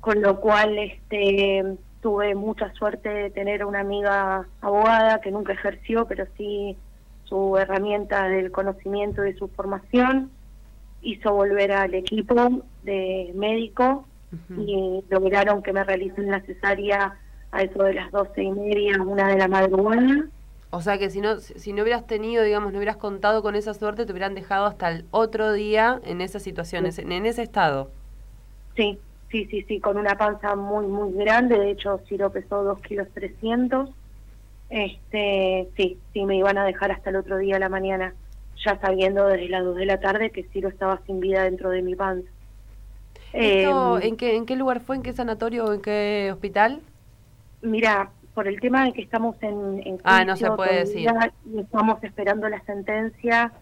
[0.00, 6.06] con lo cual este tuve mucha suerte de tener una amiga abogada que nunca ejerció,
[6.06, 6.76] pero sí
[7.24, 10.30] su herramienta del conocimiento y de su formación
[11.02, 14.06] hizo volver al equipo de médico
[14.56, 17.16] y lograron que me realicen la cesárea
[17.50, 20.26] a eso de las doce y media, una de la madrugada.
[20.70, 23.72] O sea que si no, si no hubieras tenido, digamos, no hubieras contado con esa
[23.72, 27.00] suerte, te hubieran dejado hasta el otro día en esa situación, Sí.
[27.00, 27.90] en, en ese estado.
[28.76, 28.98] Sí,
[29.30, 31.58] sí, sí, sí, con una panza muy, muy grande.
[31.58, 33.88] De hecho, Ciro pesó 2 kilos 300.
[34.68, 38.12] Este, sí, sí, me iban a dejar hasta el otro día a la mañana,
[38.68, 41.82] ya sabiendo desde las 2 de la tarde que Ciro estaba sin vida dentro de
[41.82, 42.28] mi panza.
[43.32, 44.96] ¿Esto, Eh, ¿en, qué, ¿En qué lugar fue?
[44.96, 46.80] ¿En qué sanatorio o en qué hospital?
[47.62, 51.60] Mira, por el tema de que estamos en, en Ah, no se puede todavía y
[51.60, 53.52] estamos esperando la sentencia,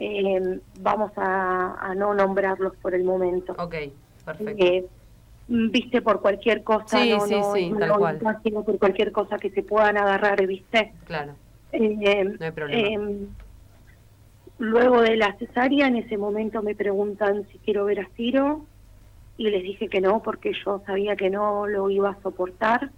[0.00, 3.52] eh, vamos a, a no nombrarlos por el momento.
[3.58, 3.74] Ok,
[4.24, 4.64] perfecto.
[4.64, 4.84] Eh,
[5.46, 8.18] viste, por cualquier cosa, Sí, no, sí, no, sí, no tal lo cual.
[8.18, 10.92] por cualquier cosa que se puedan agarrar, viste.
[11.06, 11.32] Claro,
[11.72, 13.26] Eh, no hay problema.
[14.58, 18.66] Luego de la cesárea, en ese momento me preguntan si quiero ver a Ciro
[19.36, 22.90] y les dije que no porque yo sabía que no lo iba a soportar.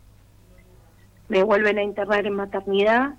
[1.29, 3.15] Me vuelven a internar en maternidad,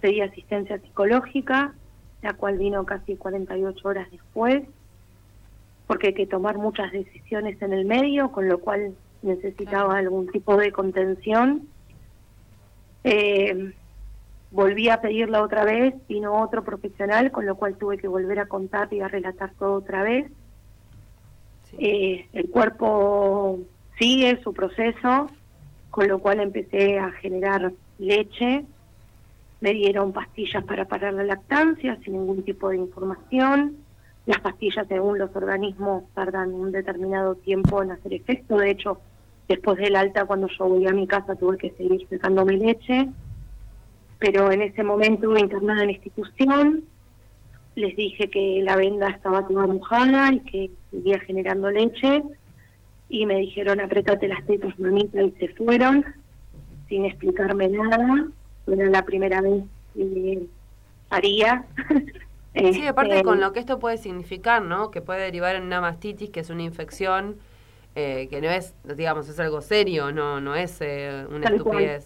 [0.00, 1.74] pedí asistencia psicológica,
[2.22, 4.62] la cual vino casi 48 horas después,
[5.86, 10.56] porque hay que tomar muchas decisiones en el medio, con lo cual necesitaba algún tipo
[10.56, 11.68] de contención.
[13.04, 13.74] Eh,
[14.52, 18.46] volví a pedirla otra vez, vino otro profesional, con lo cual tuve que volver a
[18.46, 20.30] contar y a relatar todo otra vez.
[21.78, 23.60] Eh, el cuerpo
[23.98, 25.28] sigue su proceso,
[25.90, 28.64] con lo cual empecé a generar leche.
[29.60, 33.76] Me dieron pastillas para parar la lactancia sin ningún tipo de información.
[34.26, 38.58] Las pastillas, según los organismos, tardan un determinado tiempo en hacer efecto.
[38.58, 39.00] De hecho,
[39.48, 43.08] después del alta, cuando yo volví a mi casa, tuve que seguir secando mi leche.
[44.22, 46.84] Pero en ese momento internada en la institución.
[47.74, 52.22] Les dije que la venda estaba toda mojada y que seguía generando leche.
[53.08, 56.04] Y me dijeron, apretate las tetas, mamita, y se fueron,
[56.88, 58.28] sin explicarme nada.
[58.68, 59.64] Era la primera vez
[59.94, 60.46] que
[61.10, 61.64] haría.
[62.54, 64.90] Sí, aparte Este, con lo que esto puede significar, ¿no?
[64.90, 67.36] Que puede derivar en una mastitis, que es una infección
[67.94, 72.02] eh, que no es, digamos, es algo serio, no no es eh, una cual.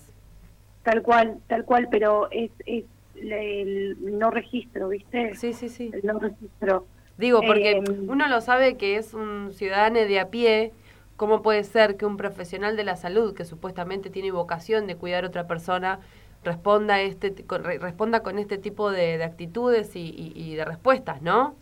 [0.86, 2.84] Tal cual, tal cual, pero es, es
[3.16, 5.32] el no registro, ¿viste?
[5.36, 5.90] Sí, sí, sí.
[5.92, 6.86] El no registro.
[7.18, 10.72] Digo, porque Eh, uno lo sabe que es un ciudadano de a pie,
[11.16, 15.24] ¿cómo puede ser que un profesional de la salud que supuestamente tiene vocación de cuidar
[15.24, 16.00] a otra persona
[16.44, 17.34] responda este
[17.80, 21.56] responda con este tipo de, de actitudes y, y- y de respuestas, ¿no?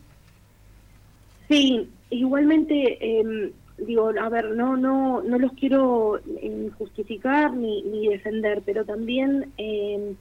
[1.47, 8.07] Sí, igualmente, eh, digo, a ver, no, no, no los quiero eh, justificar ni, ni
[8.07, 10.15] defender, pero también eh,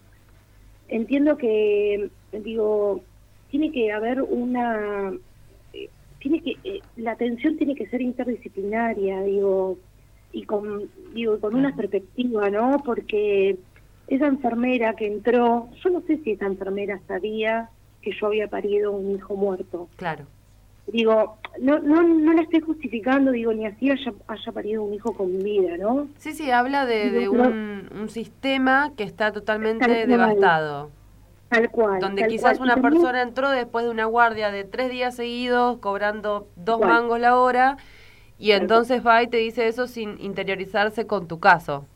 [0.88, 3.02] entiendo que, digo,
[3.50, 5.12] tiene que haber una,
[5.72, 5.88] eh,
[6.18, 9.78] tiene que, la atención tiene que ser interdisciplinaria, digo,
[10.32, 12.82] y con, digo, con una perspectiva, ¿no?
[12.84, 13.56] Porque
[14.08, 17.70] esa enfermera que entró, yo no sé si esa enfermera sabía
[18.02, 19.88] que yo había parido un hijo muerto.
[19.96, 20.26] Claro.
[20.86, 25.14] Digo, no, no, no la estoy justificando, digo, ni así haya, haya parido un hijo
[25.14, 26.08] con vida, ¿no?
[26.18, 30.90] Sí, sí, habla de, un, un sistema que está totalmente Tal devastado.
[31.48, 32.00] Tal cual.
[32.00, 32.68] Donde tal quizás cual.
[32.70, 36.90] una también- persona entró después de una guardia de tres días seguidos, cobrando dos Cual.
[36.90, 37.76] mangos la hora,
[38.38, 41.86] y Tal entonces va y te dice eso sin interiorizarse con tu caso.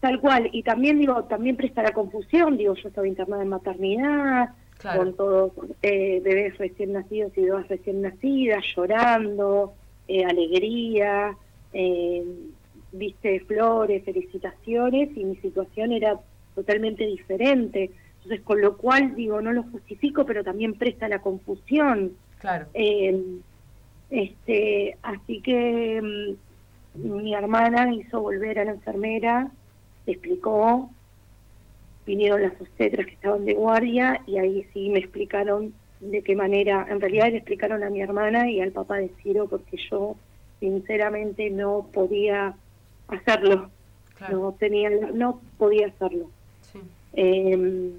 [0.00, 4.50] Tal cual, y también digo, también presta la confusión, digo, yo estaba internada en maternidad,
[4.80, 4.98] Claro.
[4.98, 5.52] con todos
[5.82, 9.74] eh, bebés recién nacidos y bebés recién nacidas, llorando,
[10.08, 11.36] eh, alegría,
[11.72, 12.24] eh,
[12.92, 16.18] viste flores, felicitaciones, y mi situación era
[16.54, 17.90] totalmente diferente.
[18.16, 22.12] Entonces, con lo cual, digo, no lo justifico, pero también presta la confusión.
[22.38, 22.66] Claro.
[22.74, 23.22] Eh,
[24.10, 29.50] este, así que mm, mi hermana hizo volver a la enfermera,
[30.06, 30.90] explicó,
[32.06, 36.86] vinieron las obstetras que estaban de guardia y ahí sí me explicaron de qué manera,
[36.88, 40.16] en realidad le explicaron a mi hermana y al papá de Ciro porque yo
[40.58, 42.54] sinceramente no podía
[43.08, 43.70] hacerlo,
[44.30, 46.30] no tenía, no podía hacerlo.
[47.12, 47.92] Eh,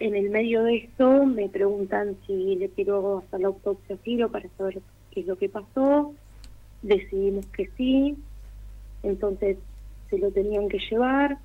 [0.00, 4.30] en el medio de esto me preguntan si le quiero hacer la autopsia a Ciro
[4.30, 4.80] para saber
[5.10, 6.14] qué es lo que pasó.
[6.82, 8.16] Decidimos que sí.
[9.02, 9.58] Entonces
[10.10, 11.38] se lo tenían que llevar.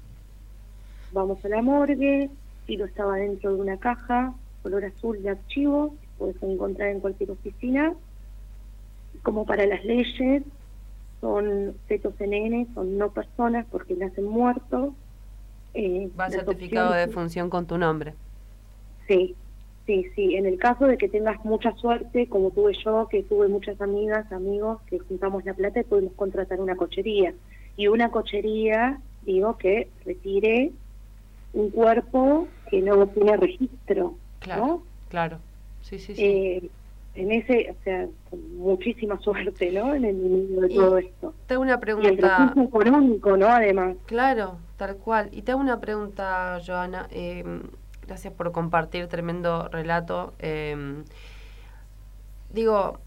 [1.12, 2.30] Vamos a la morgue.
[2.66, 5.95] Ciro estaba dentro de una caja color azul de archivo.
[6.18, 7.93] Puedes encontrar en cualquier oficina.
[9.24, 10.43] Como para las leyes,
[11.22, 14.93] son fetos NN, son no personas porque nacen muertos.
[15.74, 18.14] Eh, Va certificado de función con tu nombre.
[19.07, 19.36] Sí,
[19.86, 20.36] sí, sí.
[20.36, 24.32] En el caso de que tengas mucha suerte, como tuve yo, que tuve muchas amigas,
[24.32, 27.34] amigos, que juntamos la plata y pudimos contratar una cochería.
[27.76, 30.72] Y una cochería, digo, que retire
[31.54, 34.84] un cuerpo que no tiene registro, Claro, ¿no?
[35.10, 35.39] claro.
[35.82, 36.24] Sí, sí, sí.
[36.24, 36.70] Eh,
[37.16, 39.93] en ese, o sea, con muchísima suerte, ¿no?
[39.95, 41.34] En el medio de Y todo esto.
[41.47, 42.54] Tengo una Y el pregunta.
[42.64, 43.47] económico, ¿no?
[43.47, 43.97] Además.
[44.06, 45.30] Claro, tal cual.
[45.32, 47.08] Y te hago una pregunta, Joana.
[47.12, 47.43] Eh,
[48.08, 50.34] gracias por compartir tremendo relato.
[50.39, 51.04] Eh,
[52.54, 53.00] digo,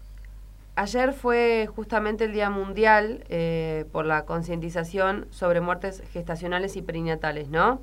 [0.75, 7.49] ayer fue justamente el Día Mundial eh, por la concientización sobre muertes gestacionales y perinatales,
[7.49, 7.81] ¿no?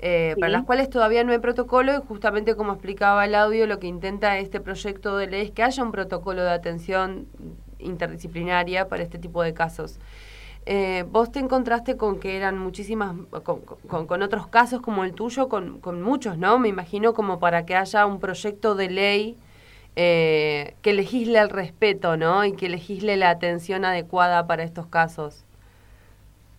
[0.00, 3.80] Eh, Para las cuales todavía no hay protocolo y justamente como explicaba el audio, lo
[3.80, 7.26] que intenta este proyecto de ley es que haya un protocolo de atención
[7.80, 9.98] interdisciplinaria para este tipo de casos.
[10.66, 15.14] Eh, vos te encontraste con que eran muchísimas, con, con- con otros casos como el
[15.14, 16.58] tuyo, con, con muchos, ¿no?
[16.58, 19.38] Me imagino como para que haya un proyecto de ley
[19.96, 22.44] eh, que legisle el respeto, ¿no?
[22.44, 25.44] Y que legisle la atención adecuada para estos casos.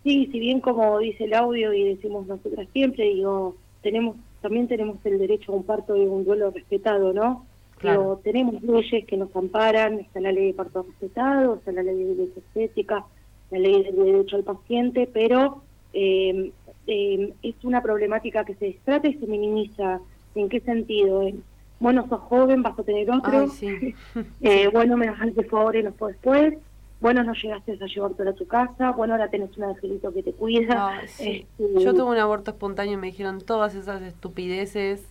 [0.02, 4.96] Sí, si bien como dice el audio y decimos nosotras siempre, digo, tenemos también tenemos
[5.04, 7.44] el derecho a un parto y un duelo respetado, ¿no?
[7.76, 8.00] Claro.
[8.00, 11.96] Digo, tenemos leyes que nos amparan, está la ley de parto respetado, está la ley
[11.96, 13.04] de violencia estética,
[13.50, 16.52] la ley del derecho al paciente, pero eh,
[16.86, 20.00] eh, es una problemática que se distrata y se minimiza.
[20.34, 21.22] ¿En qué sentido?
[21.22, 21.42] En,
[21.80, 23.40] bueno, sos joven, vas a tener otro.
[23.40, 23.94] Ay, sí.
[24.42, 26.54] Eh, bueno, me dejaste por ahora y no fue después.
[27.00, 28.92] Bueno, no llegaste a llevártelo a tu casa.
[28.92, 31.00] Bueno, ahora tenés un angelito que te cuida.
[31.06, 31.46] Sí.
[31.58, 35.02] Este, Yo tuve un aborto espontáneo y me dijeron todas esas estupideces,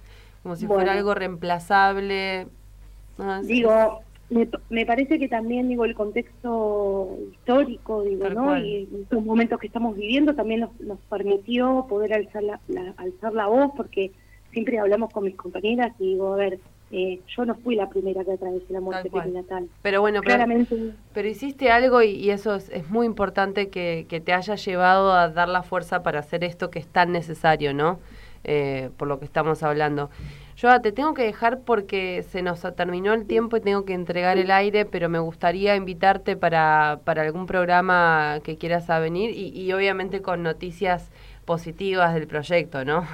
[0.44, 2.42] como si fuera algo reemplazable.
[2.42, 8.44] Es- Digo, me, me parece que también, digo, el contexto histórico, digo, Tal ¿no?
[8.46, 8.66] cual.
[8.66, 13.34] Y estos momentos que estamos viviendo también nos, nos permitió poder alzar la, la- alzar
[13.34, 14.12] la voz, porque
[14.52, 16.60] siempre hablamos con mis compañeras y digo, a ver,
[16.92, 19.70] eh, yo no fui la primera que atravesé la muerte perinatal.
[19.82, 24.06] Pero bueno, pero, Claramente, pero hiciste algo y, y eso es, es muy importante que,
[24.10, 27.74] que te haya llevado a dar la fuerza para hacer esto que es tan necesario,
[27.74, 28.00] ¿no?
[28.44, 30.10] Eh, por lo que estamos hablando.
[30.56, 34.38] Yo te tengo que dejar porque se nos terminó el tiempo y tengo que entregar
[34.38, 39.50] el aire, pero me gustaría invitarte para, para algún programa que quieras a venir y,
[39.50, 41.12] y obviamente con noticias
[41.46, 43.06] positivas del proyecto, ¿no?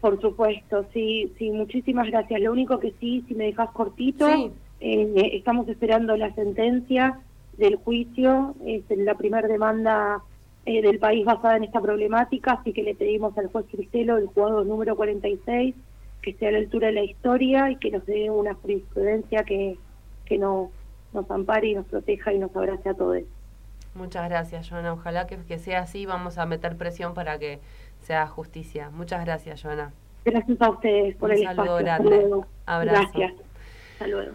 [0.00, 2.40] Por supuesto, sí, sí, muchísimas gracias.
[2.40, 4.50] Lo único que sí, si me dejas cortito, Sí.
[4.80, 7.18] eh, estamos esperando la sentencia
[7.56, 10.22] del juicio, es la primera demanda
[10.66, 14.26] eh, del país basada en esta problemática, así que le pedimos al juez Cristelo, el
[14.26, 15.74] jugador número 46,
[16.22, 19.76] que esté a la altura de la historia y que nos dé una jurisprudencia que,
[20.26, 20.68] que nos,
[21.12, 23.22] nos ampare y nos proteja y nos abrace a todos.
[23.94, 24.92] Muchas gracias, Joana.
[24.92, 26.06] Ojalá que, que sea así.
[26.06, 27.58] Vamos a meter presión para que
[28.02, 28.90] sea justicia.
[28.90, 29.92] Muchas gracias, Joana.
[30.24, 31.84] Gracias a ustedes por Un el saludo espacio.
[31.84, 32.30] Grande.
[32.66, 33.00] Abrazo.
[33.14, 33.32] Gracias.
[33.94, 34.32] Hasta luego.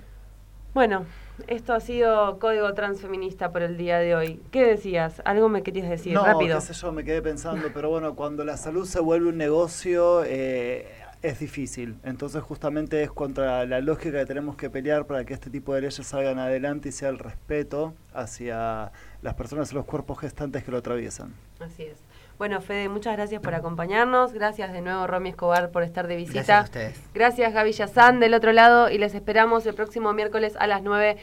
[0.73, 1.05] Bueno,
[1.47, 4.41] esto ha sido Código Transfeminista por el día de hoy.
[4.51, 5.21] ¿Qué decías?
[5.25, 6.13] ¿Algo me querías decir?
[6.13, 6.57] no, Rápido.
[6.57, 10.23] qué sé yo, me quedé pensando, pero bueno, cuando la salud se vuelve un negocio
[10.25, 10.87] eh,
[11.21, 11.95] es difícil.
[12.03, 15.81] Entonces justamente es contra la lógica que tenemos que pelear para que este tipo de
[15.81, 18.91] leyes salgan adelante y sea el respeto hacia
[19.21, 21.33] las personas y los cuerpos gestantes que lo atraviesan.
[21.59, 21.97] Así es.
[22.37, 24.33] Bueno, Fede, muchas gracias por acompañarnos.
[24.33, 26.33] Gracias de nuevo, Romy Escobar, por estar de visita.
[26.33, 27.01] Gracias a ustedes.
[27.13, 28.89] Gracias, Gaby Yazán, del otro lado.
[28.89, 31.17] Y les esperamos el próximo miércoles a las 9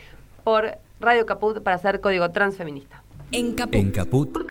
[0.45, 3.03] por Radio Caput para hacer Código Transfeminista.
[3.33, 4.49] En Caput